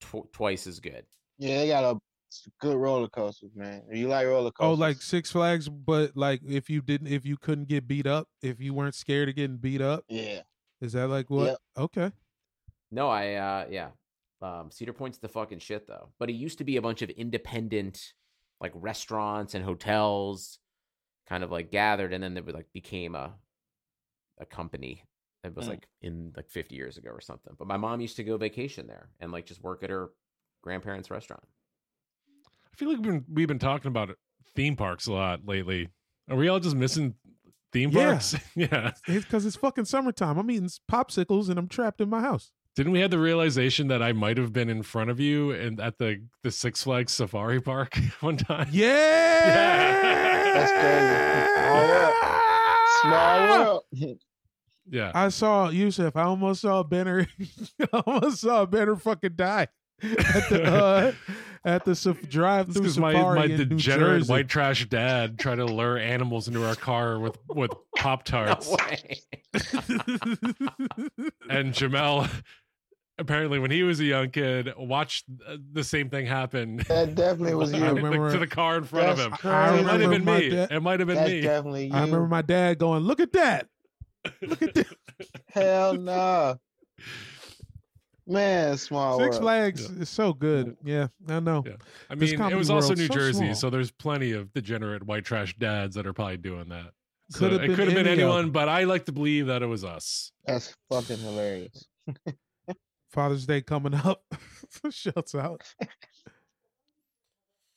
[0.00, 1.04] tw- twice as good.
[1.38, 1.98] Yeah, they got a
[2.60, 3.82] good roller coasters, man.
[3.92, 4.78] You like roller coasters?
[4.78, 8.26] Oh, like Six Flags, but like if you didn't, if you couldn't get beat up,
[8.42, 10.40] if you weren't scared of getting beat up, yeah,
[10.80, 11.44] is that like what?
[11.46, 11.58] Yep.
[11.76, 12.12] Okay.
[12.90, 13.88] No, I uh, yeah,
[14.42, 16.10] um, Cedar Point's the fucking shit though.
[16.18, 18.00] But it used to be a bunch of independent,
[18.60, 20.58] like restaurants and hotels,
[21.28, 23.34] kind of like gathered, and then it would, like became a,
[24.40, 25.04] a company.
[25.44, 25.70] It was Mm.
[25.70, 27.54] like in like 50 years ago or something.
[27.58, 30.10] But my mom used to go vacation there and like just work at her
[30.62, 31.44] grandparents' restaurant.
[32.72, 34.10] i feel like we've been, we've been talking about
[34.56, 35.88] theme parks a lot lately
[36.28, 37.14] are we all just missing
[37.72, 40.36] theme parks yeah It's because it's fucking summertime.
[40.38, 42.50] I'm eating popsicles and I'm trapped in my house.
[42.78, 45.80] Didn't we have the realization that i might have been in front of you and
[45.80, 50.54] at the the six flags safari park one time Yeah.
[50.54, 52.28] That's crazy.
[53.02, 53.82] Small world.
[54.90, 56.16] yeah I saw Yusuf.
[56.16, 57.26] I almost saw Benner.
[57.92, 59.68] I almost saw Benner fucking die
[60.02, 61.12] at the uh,
[61.64, 64.32] at the saf- drive through because my, safari my in New degenerate Jersey.
[64.32, 68.76] white trash dad tried to lure animals into our car with with pop tarts No
[71.50, 72.28] and Jamel
[73.18, 77.54] apparently when he was a young kid watched uh, the same thing happen that definitely
[77.54, 77.94] was I you.
[77.94, 79.48] remember- to the car in front of him crazy.
[79.54, 81.94] I it might have been me dad- it might have been That's me definitely you.
[81.94, 83.68] I remember my dad going, "Look at that!
[84.42, 84.86] Look at that!"
[85.48, 86.58] Hell no.
[88.26, 89.42] Man, small Six world.
[89.42, 90.76] Flags is so good.
[90.84, 91.64] Yeah, I know.
[91.66, 91.76] Yeah.
[92.10, 93.54] I mean, it comedy was also world's New so Jersey, small.
[93.54, 96.90] so there's plenty of degenerate white trash dads that are probably doing that.
[97.30, 99.62] So Could have it been could have been anyone, but I like to believe that
[99.62, 100.30] it was us.
[100.46, 101.86] That's fucking hilarious.
[103.08, 104.22] Father's Day coming up.
[104.90, 105.62] Shuts out.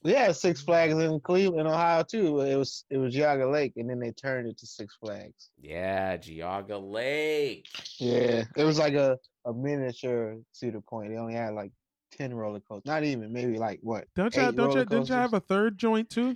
[0.04, 2.40] We had Six Flags in Cleveland, Ohio too.
[2.40, 5.52] It was it was Geauga Lake, and then they turned it to Six Flags.
[5.62, 7.68] yeah, Geauga Lake.
[8.00, 11.12] Yeah, it was like a, a miniature Cedar Point.
[11.12, 11.72] They only had like
[12.12, 14.06] ten roller coasters, not even maybe like what?
[14.16, 14.42] Don't you?
[14.42, 14.78] Eight Don't you?
[14.78, 16.34] roller Didn't you have a third joint too?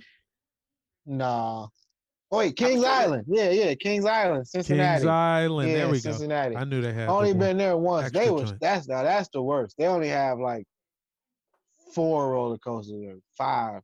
[1.04, 1.66] Nah.
[2.32, 3.24] Oh wait, Kings Island.
[3.28, 4.98] Yeah, yeah, Kings Island, Cincinnati.
[5.00, 5.68] Kings Island.
[5.70, 6.54] yeah, there we Cincinnati.
[6.54, 6.60] go.
[6.60, 7.08] I knew they had.
[7.08, 7.46] only the one.
[7.48, 8.10] been there once.
[8.10, 8.60] They extra was joint.
[8.60, 9.76] that's now that's the worst.
[9.78, 10.64] They only have like
[11.94, 13.82] four roller coasters or five.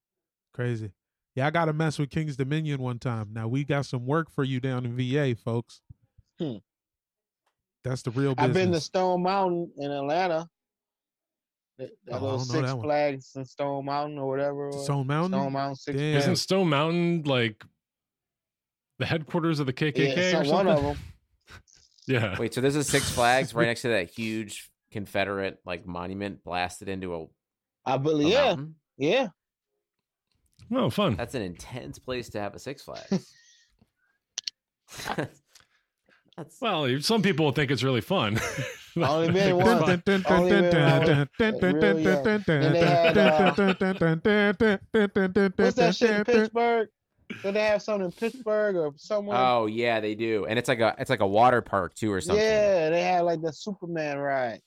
[0.53, 0.91] crazy.
[1.35, 3.31] Yeah, I got to mess with King's Dominion one time.
[3.33, 5.81] Now we got some work for you down in VA, folks.
[6.39, 6.57] Hmm.
[7.85, 8.49] That's the real business.
[8.49, 10.49] I've been to Stone Mountain in Atlanta.
[11.79, 12.85] That, that Oh, I little don't know Six that one.
[12.85, 14.73] Flags in Stone Mountain or whatever.
[14.73, 15.41] Stone Mountain.
[15.41, 17.65] Stone Mountain Six Isn't Stone Mountain like
[19.03, 20.69] the headquarters of the KKK Yeah, or some, one something?
[20.87, 20.99] of them.
[22.07, 22.39] Yeah.
[22.39, 26.89] Wait, so there's a Six Flags right next to that huge Confederate like monument blasted
[26.89, 27.27] into a.
[27.85, 28.29] I believe.
[28.33, 28.75] Yeah, mountain?
[28.97, 29.29] yeah.
[30.75, 31.17] Oh, fun.
[31.17, 33.33] That's an intense place to have a Six Flags.
[36.37, 38.41] That's Well, some people think it's really fun.
[38.97, 39.81] Only been It's once.
[40.05, 40.25] fun.
[40.29, 40.61] Only
[45.57, 46.89] What's that shit in Pittsburgh?
[47.43, 49.37] Did they have some in Pittsburgh or somewhere?
[49.39, 52.21] oh yeah, they do, and it's like a it's like a water park too or
[52.21, 52.45] something.
[52.45, 54.61] yeah, they have like the Superman ride.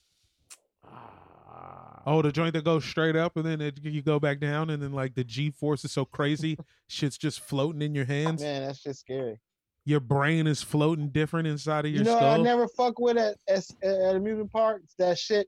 [0.86, 2.02] Ah.
[2.08, 4.82] Oh, the joint that goes straight up and then it, you go back down and
[4.82, 6.58] then like the G force is so crazy,
[6.88, 8.42] shit's just floating in your hands.
[8.42, 9.40] Man, that's just scary.
[9.86, 12.40] Your brain is floating different inside of your You know, skull.
[12.40, 14.94] I never fuck with at at, at amusement parks.
[14.98, 15.48] That shit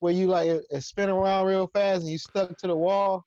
[0.00, 3.24] where you like it, it spin around real fast and you stuck to the wall.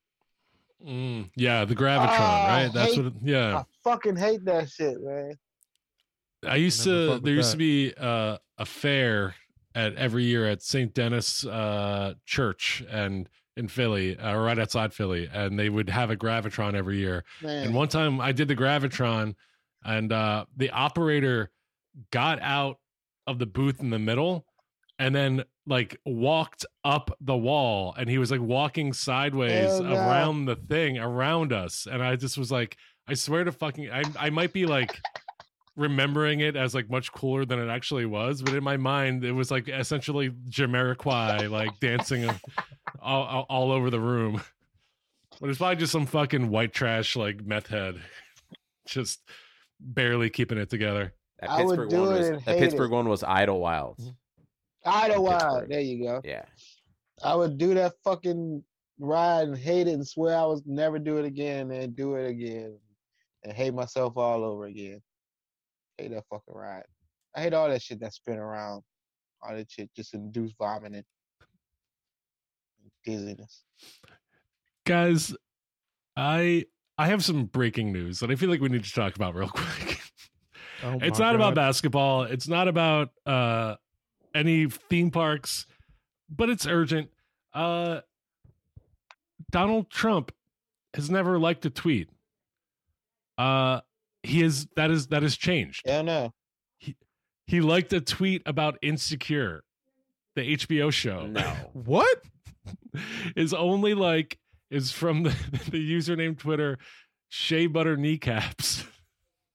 [0.85, 2.73] Mm, yeah, the Gravitron, Ah, right?
[2.73, 3.13] That's hate- what.
[3.13, 5.37] It, yeah, I fucking hate that shit, man.
[6.45, 7.23] I used Never to.
[7.23, 9.35] There used to be uh, a fair
[9.75, 10.93] at every year at St.
[10.93, 16.17] Denis uh, Church, and in Philly, uh, right outside Philly, and they would have a
[16.17, 17.23] gravitron every year.
[17.41, 17.67] Man.
[17.67, 19.35] And one time I did the gravitron,
[19.85, 21.51] and uh, the operator
[22.11, 22.79] got out
[23.25, 24.45] of the booth in the middle,
[24.99, 29.93] and then like walked up the wall, and he was like walking sideways Hell no.
[29.95, 34.03] around the thing around us, and I just was like, I swear to fucking, I
[34.19, 34.99] I might be like.
[35.75, 39.31] remembering it as like much cooler than it actually was but in my mind it
[39.31, 42.29] was like essentially Jamiroquai like dancing
[43.01, 44.39] all, all, all over the room
[45.41, 47.95] but it's probably just some fucking white trash like meth head
[48.87, 49.19] just
[49.79, 52.59] barely keeping it together That I would Pittsburgh do one it was and that hate
[52.59, 52.95] Pittsburgh it.
[52.95, 53.97] one was Idlewild.
[53.97, 54.09] Mm-hmm.
[54.85, 55.39] Idlewild.
[55.41, 55.69] Pittsburgh.
[55.69, 56.21] There you go.
[56.23, 56.45] Yeah.
[57.23, 58.63] I would do that fucking
[58.99, 62.27] ride and hate it and swear I would never do it again and do it
[62.29, 62.77] again
[63.43, 65.01] and hate myself all over again.
[65.97, 66.83] Hate that fucking ride.
[67.35, 68.83] I hate all that shit that spin around.
[69.41, 70.95] All that shit just induce vomiting.
[70.95, 71.05] and
[73.05, 73.63] Dizziness.
[74.85, 75.33] guys
[76.15, 76.63] i
[76.97, 79.47] i have some breaking news that i feel like we need to talk about real
[79.53, 79.99] quick
[80.83, 83.75] Oh it's my not about basketball it's not about uh
[84.33, 85.65] any theme parks
[86.29, 87.09] but it's urgent
[87.53, 87.99] uh
[89.51, 90.31] donald trump
[90.95, 92.09] has never liked a tweet
[93.37, 93.79] uh
[94.23, 96.33] he is that is that has changed Hell no.
[96.77, 96.95] He
[97.45, 99.63] he liked a tweet about insecure
[100.35, 101.53] the hbo show No.
[101.73, 102.21] What?
[103.35, 104.39] is only like
[104.71, 105.29] is from the,
[105.69, 106.77] the username twitter
[107.29, 108.85] shea butter kneecaps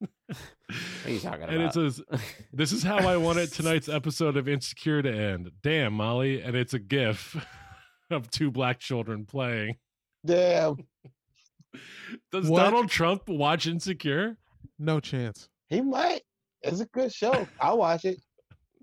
[0.68, 1.76] What are you talking and about?
[1.76, 2.02] it says
[2.52, 6.74] this is how i wanted tonight's episode of insecure to end damn molly and it's
[6.74, 7.36] a gif
[8.10, 9.76] of two black children playing
[10.26, 10.76] Damn.
[12.32, 12.60] does What?
[12.64, 14.36] donald trump watch insecure
[14.78, 15.48] No chance.
[15.68, 16.20] He might.
[16.62, 17.46] It's a good show.
[17.60, 18.20] I'll watch it.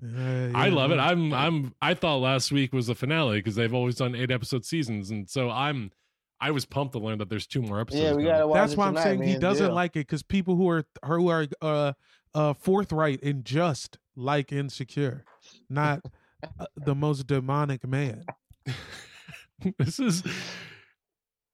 [0.03, 3.73] Uh, i love it i'm i'm i thought last week was the finale because they've
[3.73, 5.89] always done eight episode seasons and so i'm
[6.41, 8.73] i was pumped to learn that there's two more episodes Yeah, we gotta watch That's
[8.73, 9.75] it why I'm saying me he doesn't Jill.
[9.75, 11.93] like it because people who are who are uh
[12.33, 15.23] uh forthright and just like insecure,
[15.69, 16.01] not
[16.59, 18.25] uh, the most demonic man.
[19.77, 20.23] this is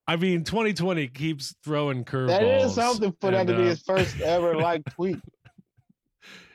[0.06, 2.26] I mean, 2020 keeps throwing curveballs.
[2.28, 5.18] That is something for that to be uh, his first ever like tweet.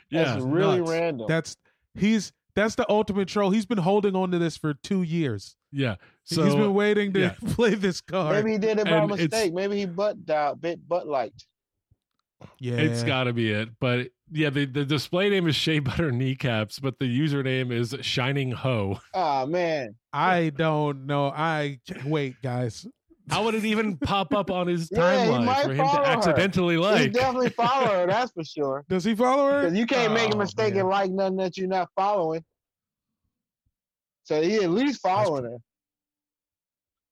[0.09, 0.89] Yeah, really nuts.
[0.89, 1.25] random.
[1.28, 1.57] That's
[1.93, 3.49] he's that's the ultimate troll.
[3.51, 5.57] He's been holding on to this for two years.
[5.72, 5.95] Yeah.
[6.24, 7.36] So he's been waiting to yeah.
[7.53, 8.36] play this card.
[8.36, 9.53] Maybe he did it by And mistake.
[9.53, 11.45] Maybe he butt dialed, bit butt liked.
[12.59, 13.70] yeah, it's got to be it.
[13.80, 18.51] But yeah, the, the display name is Shea Butter Kneecaps, but the username is Shining
[18.51, 18.99] Ho.
[19.13, 19.95] Oh man.
[20.13, 21.28] I don't know.
[21.28, 22.86] I wait, guys.
[23.30, 26.18] How would it even pop up on his timeline might for him follow to her.
[26.18, 27.11] accidentally he like?
[27.13, 28.86] definitely follow her, that's for sure.
[28.89, 29.61] Does he follow her?
[29.63, 30.82] Because you can't make a Oh, mistake man.
[30.82, 32.43] and like nothing that you're not following.
[34.28, 35.57] So he at least following her.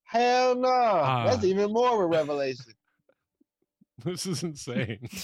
[0.04, 0.68] Hell no.
[0.70, 1.26] Ah.
[1.28, 2.66] That's even more of a revelation.
[4.04, 5.00] This is insane.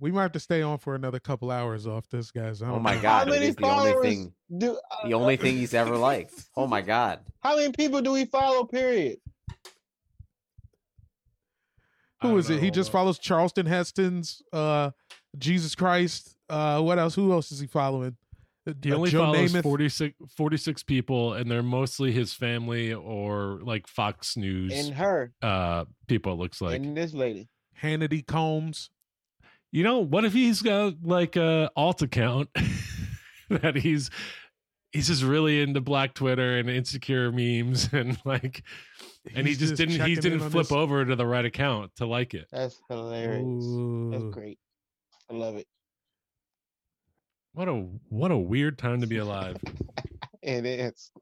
[0.00, 2.62] We might have to stay on for another couple hours off this, guys.
[2.62, 3.02] I Oh don't my know.
[3.02, 5.98] God, how many is the only followers thing- do uh, the only thing he's ever
[5.98, 6.32] liked.
[6.56, 7.20] Oh my god.
[7.42, 8.64] How many people do we follow?
[8.64, 9.18] Period.
[12.22, 12.64] Who is Who don't it?
[12.64, 14.92] He just follows Charlton Heston's uh
[15.36, 16.38] Jesus Christ.
[16.48, 17.14] Uh what else?
[17.14, 18.16] Who else is he following?
[18.82, 19.62] He only Joe follows Namath?
[19.64, 25.32] 46, 46 people, and they're mostly his family or like Fox News And her.
[25.42, 26.34] uh, people.
[26.34, 27.48] It looks like and this lady.
[27.82, 28.90] Hannity Combs.
[29.72, 32.50] you know what if he's got like a alt account
[33.50, 34.10] that he's
[34.92, 38.62] he's just really into Black Twitter and insecure memes and like
[39.34, 42.06] and he He's just, didn't he didn't flip this- over to the right account to
[42.06, 42.46] like it.
[42.52, 43.64] That's hilarious.
[44.12, 44.58] That's great.
[45.28, 45.66] I love it.
[47.54, 49.56] What a what a weird time to be alive.
[50.44, 51.12] It is.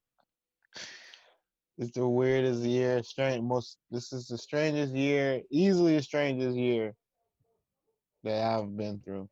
[1.77, 3.03] It's the weirdest year.
[3.03, 3.43] Strange.
[3.43, 3.77] Most.
[3.91, 5.43] This is the strangest year.
[5.51, 6.95] Easily the strangest year
[8.25, 9.29] that I've been through.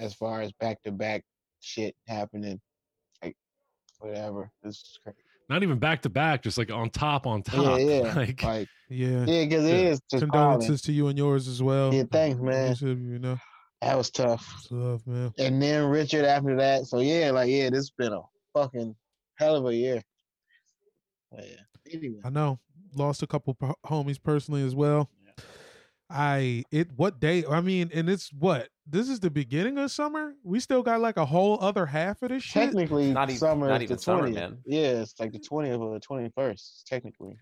[0.00, 1.22] As far as back to back
[1.60, 2.60] shit happening,
[3.22, 3.36] like
[4.00, 4.50] whatever.
[4.64, 5.18] This is crazy.
[5.48, 7.78] Not even back to back, just like on top on top.
[7.78, 8.14] Yeah, yeah.
[8.16, 9.24] Like Like Yeah.
[9.26, 9.90] yeah, because it Yeah.
[9.90, 11.94] is just Condolences to you and yours as well.
[11.94, 12.74] Yeah, thanks, You man.
[12.74, 13.38] should, You know,
[13.82, 14.44] That was tough.
[14.60, 15.32] stuff, man.
[15.38, 16.86] And then Richard after that.
[16.86, 18.20] So yeah, like yeah, this has been a
[18.54, 18.94] fucking
[19.36, 20.00] hell of a year.
[21.30, 21.92] But, yeah.
[21.92, 22.20] Anyway.
[22.24, 22.58] I know.
[22.96, 25.10] Lost a couple p- homies personally as well.
[26.10, 27.44] I it what day?
[27.50, 30.34] I mean, and it's what this is the beginning of summer.
[30.44, 32.62] We still got like a whole other half of this shit.
[32.62, 34.34] Technically, Not even- summer not even the summer, 20th.
[34.34, 34.58] man.
[34.66, 37.36] Yeah, it's like the twentieth or the twenty first, technically.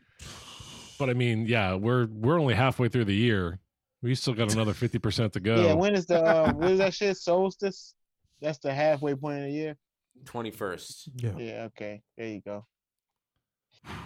[0.99, 3.59] but I mean, yeah, we're we're only halfway through the year.
[4.03, 5.64] We still got another fifty percent to go.
[5.64, 7.94] Yeah, when is the uh, when is that shit solstice?
[8.40, 9.76] That's the halfway point of the year.
[10.24, 11.09] 21st.
[11.16, 12.03] Yeah, Yeah, okay.
[12.18, 12.66] There you go.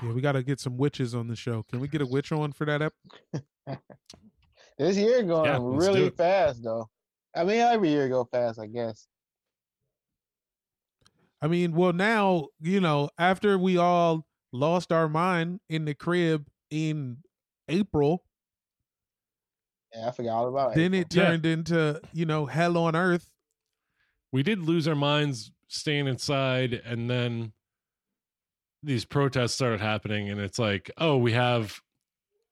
[0.02, 0.12] yeah.
[0.12, 1.62] We got to get some witches on the show.
[1.64, 2.82] Can we get a witch on for that?
[2.82, 3.42] Ep-
[4.78, 6.88] This year going Yeah, really fast though.
[7.34, 9.06] I mean, every year go fast, I guess.
[11.40, 16.46] I mean, well, now you know after we all lost our mind in the crib
[16.70, 17.18] in
[17.68, 18.22] April,
[19.96, 20.74] Yeah, I forgot all about it.
[20.76, 21.00] then April.
[21.00, 21.24] it Yeah.
[21.30, 23.30] turned into you know hell on earth.
[24.32, 27.52] we did lose our minds staying inside and then
[28.82, 31.80] these protests started happening and it's like oh we have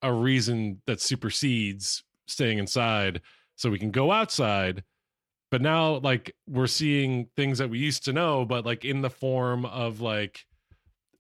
[0.03, 3.20] a reason that supersedes staying inside
[3.57, 4.82] so we can go outside
[5.51, 9.11] but now like we're seeing things that we used to know but like in the
[9.11, 10.45] form of like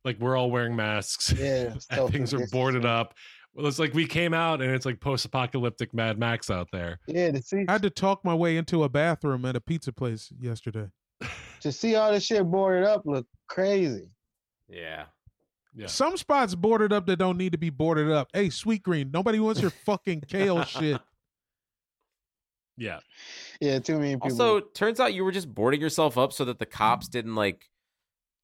[0.04, 3.14] like we're all wearing masks Yeah, and things are boarded up
[3.54, 7.30] well it's like we came out and it's like post-apocalyptic mad max out there Yeah,
[7.32, 10.32] to see I had to talk my way into a bathroom at a pizza place
[10.38, 10.88] yesterday.
[11.60, 14.08] to see all this shit boarded up look crazy.
[14.68, 15.04] Yeah.
[15.74, 18.28] yeah Some spots boarded up that don't need to be boarded up.
[18.32, 21.00] Hey, Sweet Green, nobody wants your fucking kale shit.
[22.76, 22.98] yeah
[23.60, 24.30] Yeah, too many people.
[24.30, 27.70] Also, turns out you were just boarding yourself up so that the cops didn't like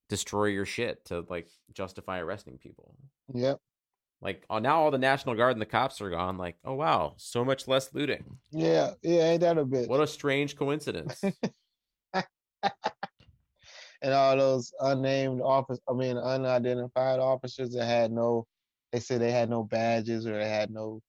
[0.09, 2.95] destroy your shit to like justify arresting people.
[3.35, 3.59] yep.
[4.23, 6.37] Like oh, now all the National Guard and the cops are gone.
[6.37, 8.25] Like, oh wow, so much less looting.
[8.51, 9.89] Yeah, yeah, ain't that a bit?
[9.89, 11.23] What a strange coincidence.
[14.03, 18.47] and all those unnamed office, I mean, unidentified officers that had no,
[18.93, 21.01] they said they had no badges or they had no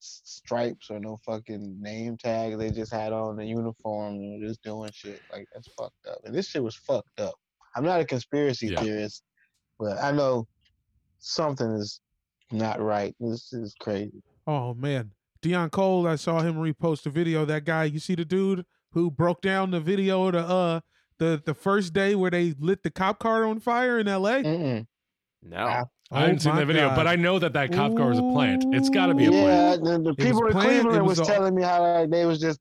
[0.00, 2.58] stripes or no fucking name tag.
[2.58, 5.20] They just had on the uniform and were just doing shit.
[5.32, 6.18] Like that's fucked up.
[6.24, 7.34] And this shit was fucked up.
[7.74, 8.80] I'm not a conspiracy Yeah.
[8.80, 9.22] theorist,
[9.78, 10.46] but I know
[11.18, 12.00] something is
[12.52, 13.14] not right.
[13.20, 14.22] This is crazy.
[14.46, 15.10] Oh man,
[15.42, 17.44] Dion Cole, I saw him repost a video.
[17.44, 20.80] That guy, you see the dude who broke down the video of the uh
[21.18, 24.42] the the first day where they lit the cop car on fire in L.A.
[24.42, 24.86] Mm-mm.
[25.42, 25.56] no.
[25.58, 25.84] Ah.
[26.12, 26.94] I haven't Oh seen that video, God.
[26.96, 28.64] but I know that that cop car was a plant.
[28.72, 29.84] It's got to be a yeah, plant.
[30.04, 32.38] the, the people in planned, Cleveland was was, all- telling me how like, they was
[32.38, 32.60] just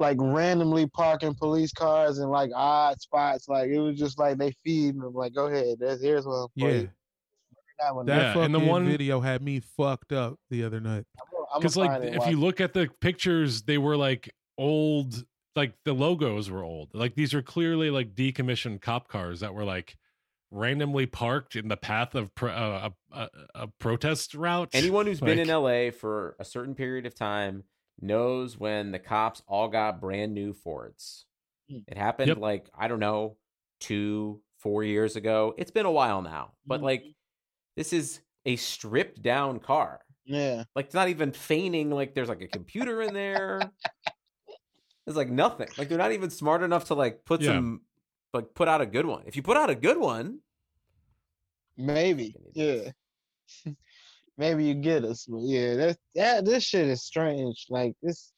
[0.00, 3.46] like randomly parking police cars in like odd spots.
[3.46, 5.12] Like it was just like they feed them.
[5.12, 6.46] Like, go ahead, there's here's one.
[6.46, 6.90] for Yeah, you.
[7.80, 8.06] That one.
[8.06, 11.04] that Yeah, fucking and the one- video had me fucked up the other night.
[11.56, 15.24] Because like find it and if you look at the pictures, they were like old.
[15.56, 16.90] Like the logos were old.
[16.94, 19.96] Like these are clearly like decommissioned cop cars that were like
[20.50, 23.28] randomly parked in the path of pro- uh, a, a,
[23.62, 24.68] a protest route.
[24.72, 27.64] Anyone who's been in LA for a certain period of time
[28.00, 31.26] knows when the cops all got brand new Fords.
[31.68, 31.78] Hmm.
[31.88, 32.38] It happened Yep.
[32.38, 33.36] like, I don't know,
[33.80, 35.54] two, four years ago.
[35.58, 36.52] It's been a while now.
[36.66, 36.84] But Mhm.
[36.84, 37.04] like,
[37.78, 40.00] this is a stripped down car.
[40.24, 43.60] yeah, Like, it's not even feigning like there's like a computer in there.
[45.06, 45.68] it's like nothing.
[45.78, 47.52] Like, they're not even smart enough to like put Yeah.
[47.52, 47.82] some,
[48.34, 49.22] like, put out a good one.
[49.26, 50.40] If you put out a good one,
[51.76, 52.34] maybe.
[52.54, 52.90] Yeah,
[54.36, 55.24] maybe you get us.
[55.26, 57.66] But yeah, that that this shit is strange.
[57.70, 58.32] Like this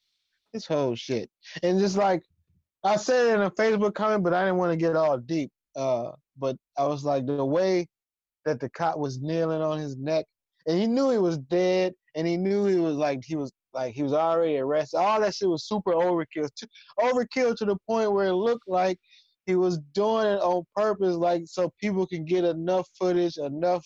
[0.53, 1.29] this whole shit,
[1.63, 2.21] and just like
[2.83, 5.51] I said in a Facebook comment, but I didn't want to get all deep.
[5.75, 7.87] Uh, but I was like the way
[8.45, 10.25] that the cop was kneeling on his neck,
[10.67, 13.93] and he knew he was dead, and he knew he was like he was like
[13.93, 14.97] he was already arrested.
[14.97, 16.67] All that shit was super overkill, to,
[16.99, 18.97] overkill to the point where it looked like
[19.45, 23.85] he was doing it on purpose, like so people can get enough footage, enough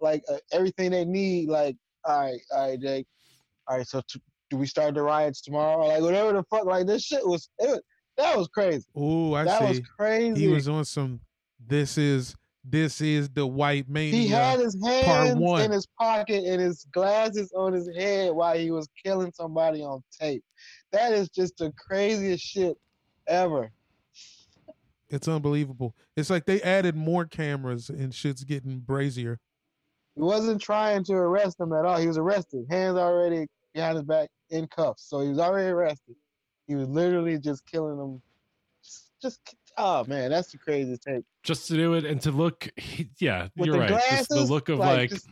[0.00, 1.48] like uh, everything they need.
[1.48, 3.06] Like, all right, all right, Jake,
[3.68, 3.86] all right.
[3.86, 4.20] So t-
[4.50, 5.86] do we start the riots tomorrow?
[5.86, 6.64] Like whatever the fuck.
[6.64, 7.80] Like this shit was it was
[8.16, 8.86] that was crazy.
[8.94, 10.40] Oh, I that was crazy.
[10.40, 11.20] He was on some.
[11.58, 12.34] This is
[12.68, 14.12] this is the white mania.
[14.12, 18.70] He had his hands in his pocket and his glasses on his head while he
[18.70, 20.44] was killing somebody on tape.
[20.92, 22.76] That is just the craziest shit
[23.26, 23.70] ever.
[25.08, 25.94] It's unbelievable.
[26.16, 29.38] It's like they added more cameras and shit's getting brazier.
[30.16, 31.98] He wasn't trying to arrest him at all.
[31.98, 35.08] He was arrested, hands already behind his back in cuffs.
[35.08, 36.16] So he was already arrested.
[36.66, 38.20] He was literally just killing them.
[38.82, 39.40] Just, just
[39.78, 41.24] oh man, that's the craziest thing.
[41.42, 42.68] just to do it and to look.
[43.18, 44.02] yeah, With you're the right.
[44.10, 45.28] Just the look of like, just-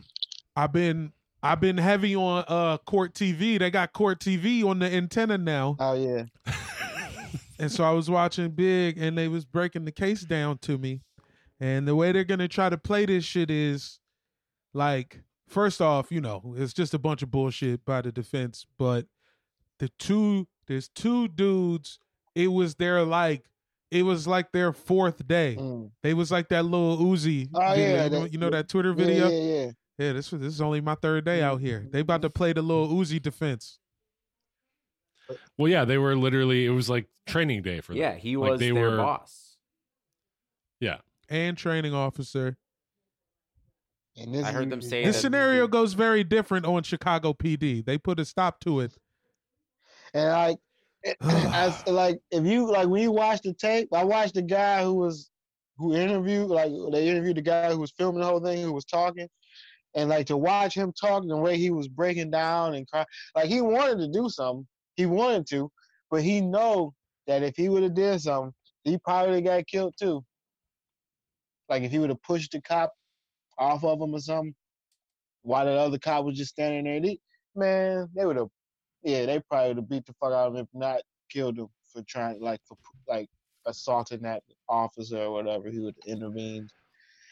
[0.55, 1.11] I've been
[1.43, 3.59] I've been heavy on uh court TV.
[3.59, 5.75] They got court TV on the antenna now.
[5.79, 6.25] oh yeah,
[7.59, 11.01] And so I was watching Big and they was breaking the case down to me.
[11.59, 13.99] And the way they're gonna try to play this shit is
[14.73, 19.05] like first off, you know, it's just a bunch of bullshit by the defense, but
[19.79, 21.99] the two there's two dudes,
[22.33, 23.45] it was their like
[23.91, 25.55] it was like their fourth day.
[25.59, 25.91] Mm.
[26.03, 27.75] They was like that little Uzi Oh, video.
[27.95, 29.29] yeah, you, know, that- you know that Twitter video?
[29.29, 29.71] yeah, yeah.
[29.97, 31.87] Yeah, this was this is only my third day out here.
[31.89, 33.79] They about to play the little Uzi defense.
[35.57, 36.65] well, yeah, they were literally.
[36.65, 38.01] It was like training day for them.
[38.01, 39.55] yeah, he was Like, was they their were- boss.
[40.81, 40.97] Yeah,
[41.29, 42.57] and training officer.
[44.17, 47.83] And this I heard them say This that- scenario goes very different on Chicago PD.
[47.85, 48.97] They put a stop to it.
[50.13, 50.57] And like,
[51.21, 54.95] as like if you like when you watch the tape, I watched the guy who
[54.95, 55.29] was
[55.77, 58.85] who interviewed like they interviewed the guy who was filming the whole thing, who was
[58.85, 59.27] talking,
[59.95, 63.47] and like to watch him talk the way he was breaking down and cry, like
[63.47, 65.69] he wanted to do something, he wanted to,
[66.09, 66.93] but he know
[67.27, 68.53] that if he would have did something,
[68.83, 70.23] he probably got killed too.
[71.69, 72.91] Like if he would have pushed the cop
[73.57, 74.53] off of him or something,
[75.41, 77.19] while the other cop was just standing there, they,
[77.55, 78.49] man, they would have
[79.05, 81.67] yeah, they probably would have beat the fuck out of him, if not killed him
[81.93, 82.75] for trying, like, for
[83.07, 83.29] like
[83.65, 85.69] assaulting that officer or whatever.
[85.69, 86.67] He would intervene.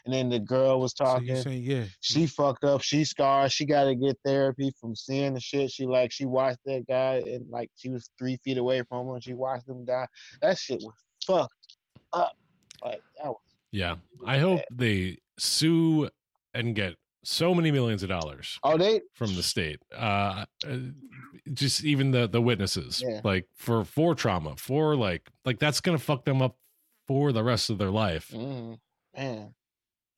[0.05, 1.29] And then the girl was talking.
[1.29, 1.85] you saying yeah?
[2.01, 2.81] she fucked up.
[2.81, 3.51] She scarred.
[3.51, 5.71] She got to get therapy from seeing the shit.
[5.71, 9.13] She like she watched that guy and like she was three feet away from him
[9.13, 10.07] and she watched him die.
[10.41, 10.93] That shit was
[11.25, 11.77] fucked
[12.11, 12.35] up.
[12.83, 13.39] Like that was
[13.71, 13.95] Yeah.
[14.25, 16.09] I hope they sue
[16.53, 19.79] and get so many millions of dollars oh they from the state.
[19.95, 20.77] Uh, uh,
[21.53, 23.21] just even the the witnesses, Yeah.
[23.23, 26.57] like for for trauma, for like like that's gonna fuck them up
[27.07, 28.29] for the rest of their life.
[28.33, 28.77] Mm,
[29.15, 29.53] man,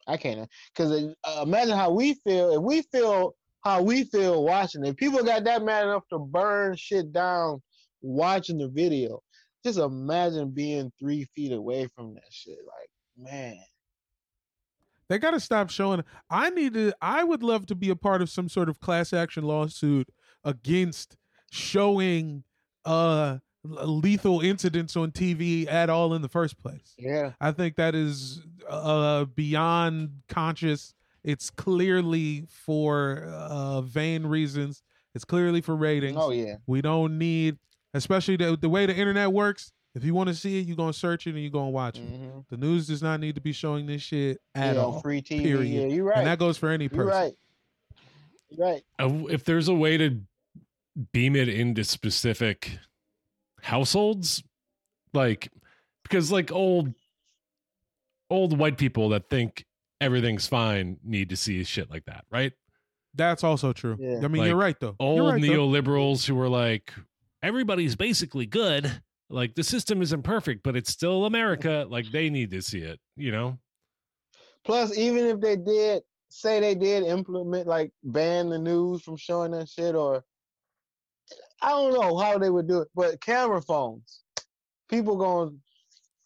[0.07, 0.49] I can't.
[0.75, 4.95] Because uh, imagine how we feel if we feel how we feel watching it.
[4.97, 7.61] People got that mad enough to burn shit down
[8.01, 9.19] watching the video.
[9.63, 12.57] Just imagine being three feet away from that shit.
[12.67, 12.89] Like,
[13.31, 13.57] man,
[15.09, 16.03] They got to stop showing.
[16.29, 16.93] I need to.
[17.01, 20.07] I would love to be a part of some sort of class action lawsuit
[20.43, 21.17] against
[21.51, 22.43] showing
[22.85, 26.93] uh lethal incidents on TV at all in the first place.
[26.97, 30.93] yeah, I think that is uh beyond conscious.
[31.23, 34.83] It's clearly for uh vain reasons.
[35.15, 36.17] It's clearly for ratings.
[36.19, 37.57] oh yeah, We don't need,
[37.93, 39.71] especially the the way the internet works.
[39.95, 42.01] If you want to see it, you're gonna search it and you're gonna watch it.
[42.03, 44.99] hmm The news does not need to be showing this shit at yeah, all.
[45.01, 45.41] free TV.
[45.43, 45.67] period.
[45.67, 46.17] Yeah, you're right.
[46.19, 47.07] And that goes for any you're person.
[47.07, 47.33] right.
[48.49, 48.83] You're right.
[48.99, 50.21] Uh, If there's a way to
[51.13, 52.77] beam it into specific
[53.61, 54.43] households,
[55.13, 55.49] like
[56.03, 56.93] because like old
[58.29, 59.65] old white people that think
[60.01, 62.51] everything's fine need to see shit like that, right?
[63.13, 63.95] That's also true.
[63.99, 64.19] Yeah.
[64.23, 64.95] I mean, Like, you're right though.
[64.99, 65.47] old you're right, though.
[65.47, 66.93] neoliberals who were like,
[67.41, 69.01] everybody's basically good.
[69.29, 71.85] Like the system isn't perfect, but it's still America.
[71.89, 73.57] Like they need to see it, you know?
[74.63, 79.51] Plus, even if they did say they did implement like ban the news from showing
[79.51, 80.23] that shit, or
[81.61, 84.21] I don't know how they would do it, but camera phones,
[84.89, 85.59] people going,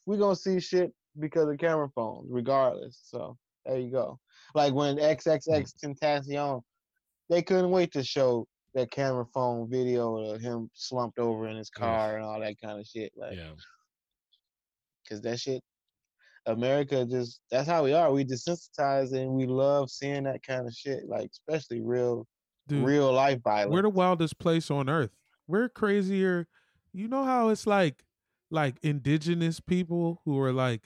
[0.05, 2.99] we gonna see shit because of camera phones, regardless.
[3.03, 4.19] So there you go.
[4.55, 5.91] Like when XXX hmm.
[5.91, 6.61] Tentacion,
[7.29, 8.47] they couldn't wait to show
[8.79, 12.79] that camera phone video of him slumped over in his car and all that kind
[12.79, 13.11] of shit.
[13.15, 13.51] Like, Yeah.
[15.03, 15.61] because that shit
[16.45, 20.73] america just that's how we are we desensitized and we love seeing that kind of
[20.73, 22.25] shit like especially real
[22.67, 25.09] Dude, real life violence We're the wildest place on earth.
[25.47, 26.47] We're crazier.
[26.93, 28.03] You know how it's like,
[28.51, 30.83] like indigenous people who are like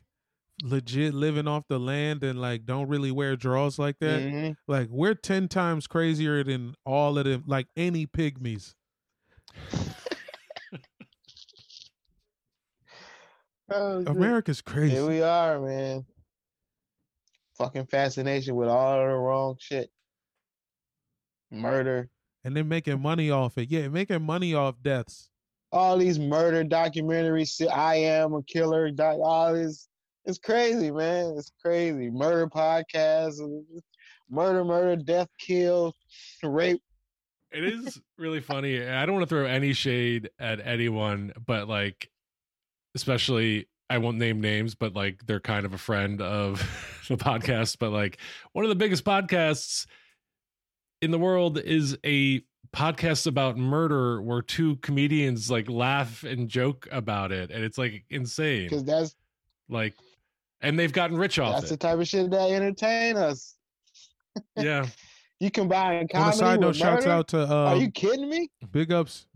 [0.62, 4.22] legit living off the land and like don't really wear draws like that.
[4.22, 4.56] Mhm.
[4.68, 8.74] Like we're ten times crazier than all of them, like any pygmies.
[13.72, 14.04] Oh.
[14.06, 14.94] America's crazy.
[14.96, 16.06] here we are man
[17.58, 19.90] fucking fascination with all the wrong shit
[21.50, 22.10] murder
[22.44, 23.70] and they're making money off it.
[23.72, 25.30] Yeah, making money off deaths.
[25.72, 29.88] all these murder documentaries i am a killer doc, all this
[30.26, 33.40] it's crazy man it's crazy murder podcasts
[34.30, 35.94] murder murder death kill
[36.44, 36.82] rape
[37.52, 38.84] It is really funny.
[38.84, 42.10] I don't want to throw any shade at anyone, but like,
[42.96, 46.58] especially, I won't name names, but like, they're kind of a friend of
[47.08, 47.78] the podcast.
[47.78, 48.18] But like,
[48.54, 49.86] one of the biggest podcasts
[51.00, 52.42] in the world is a
[52.76, 57.52] podcast about murder where two comedians like laugh and joke about it.
[57.52, 58.64] And it's like insane.
[58.64, 59.16] because that's
[59.70, 59.94] Like,
[60.64, 63.56] and they've gotten rich off That's the type of shit that entertain us.
[64.58, 64.88] yeah.
[65.40, 68.30] You combine On a comedy side note, with shouts out to Are um, you kidding
[68.30, 68.50] me?
[68.72, 69.28] big ups,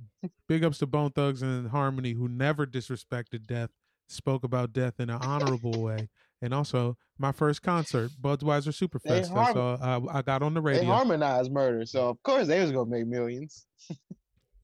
[0.47, 3.69] big ups to Bone Thugs and Harmony who never disrespected death,
[4.07, 6.07] spoke about death in an honorable way,
[6.41, 9.03] and also my first concert, Budweiser Superfest.
[9.03, 10.81] That's harm- all I, I got on the radio.
[10.81, 10.95] They radio.
[10.95, 13.65] harmonized murder, so of course they was gonna make millions.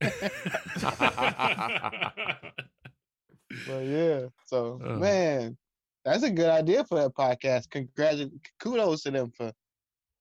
[3.66, 4.96] But yeah, so Oh.
[4.96, 5.56] man,
[6.04, 7.70] that's a good idea for that podcast.
[7.70, 9.52] Congratulations, kudos to them for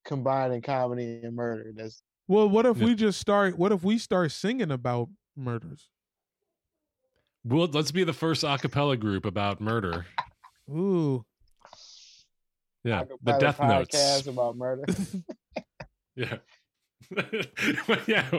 [0.05, 1.71] combining comedy and murder.
[1.75, 2.85] That's Well, what if Yeah.
[2.85, 3.57] we just start?
[3.57, 5.89] What if we start singing about murders?
[7.45, 10.05] well, let's be the first a cappella group about murder.
[10.69, 11.25] Ooh,
[12.85, 14.27] Yeah, the Acapella Death Notes.
[14.27, 14.85] about murder.
[16.15, 16.37] Yeah.
[18.07, 18.29] yeah.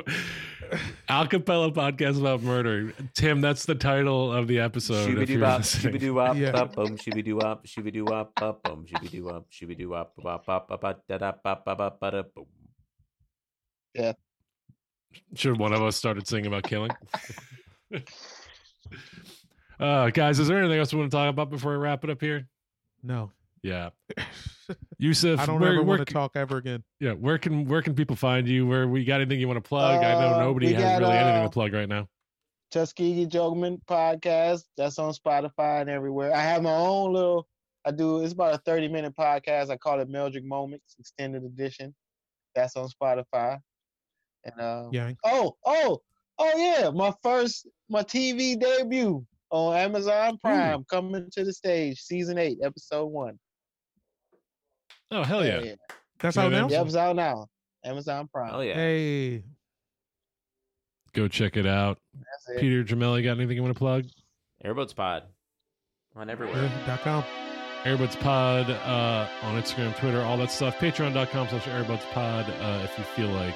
[1.09, 2.93] Acapella podcast about murder.
[3.15, 5.09] Tim, that's the title of the episode.
[5.09, 6.53] Shooby wop, shooby doo wop, Yeah.
[6.53, 9.91] bop bum, shooby doo wop, shooby doo wop, bop bum, shooby doo wop, shooby doo
[9.91, 12.47] wop, bop bop bop bop da da bop bop bop da boom.
[15.35, 16.91] Should one of us started singing about killing?
[19.79, 22.11] uh, guys, is there anything else we want to talk about before we wrap it
[22.11, 22.49] up here?
[23.03, 23.31] No,
[23.65, 23.91] Yeah.
[24.99, 26.85] Yusuf, I don't where, ever where, want to talk ever again.
[27.01, 28.67] Yeah, where can where can people find you?
[28.67, 30.05] Where we got anything you want to plug?
[30.05, 32.07] I know Uh, nobody has got, really anything uh, to plug right now.
[32.71, 34.65] Tuskegee Jokeman podcast.
[34.77, 36.35] That's on Spotify and everywhere.
[36.35, 37.49] I have my own little.
[37.87, 38.23] I do.
[38.23, 39.71] It's about a thirty minute podcast.
[39.71, 41.95] I call it Meldrick Moments Extended Edition.
[42.55, 43.59] That's on Spotify.
[44.45, 46.03] And uh, Yeah, oh oh
[46.39, 52.01] oh yeah, my first my TV debut on Amazon Prime coming to the stage.
[52.03, 53.39] Season eight, episode one.
[55.11, 55.74] Oh hell yeah!
[56.18, 56.68] that's Yeah, out now.
[56.68, 57.46] The episode out now.
[57.84, 58.50] Amazon Prime.
[58.55, 58.74] Oh yeah.
[58.74, 59.42] Hey,
[61.12, 61.98] Go check it out.
[62.14, 62.61] That's it.
[62.61, 64.05] Peter Jamelli, got anything you want to plug?
[64.64, 65.22] Airboats Pod
[66.16, 66.70] on everywhere.
[66.86, 67.24] dot com.
[67.84, 70.76] Airboats Pod uh, on Instagram, Twitter, all that stuff.
[70.78, 73.55] Patreon.com slash Airboats Pod uh, if you feel like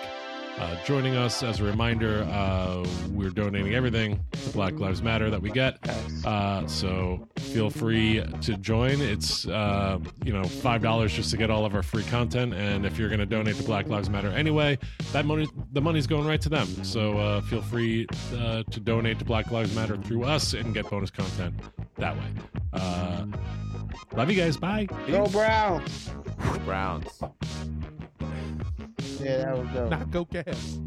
[0.59, 1.43] uh, joining us.
[1.43, 5.79] As a reminder, uh, we're donating everything to Black Lives Matter that we get.
[6.25, 9.01] Uh, so feel free to join.
[9.01, 12.85] It's uh, you know five dollars just to get all of our free content, and
[12.85, 14.79] if you're going to donate to Black Lives Matter anyway,
[15.13, 16.67] that money the money's going right to them.
[16.85, 18.07] So uh, feel free
[18.37, 21.55] uh, to donate to Black Lives Matter through us and get bonus content
[21.97, 22.33] that way.
[22.73, 23.27] Uh,
[24.17, 24.57] love you guys.
[24.57, 24.87] Bye.
[25.07, 26.11] Go Browns.
[26.65, 27.23] Browns.
[29.29, 29.91] Yeah, that was dope.
[29.91, 30.79] Not go cats.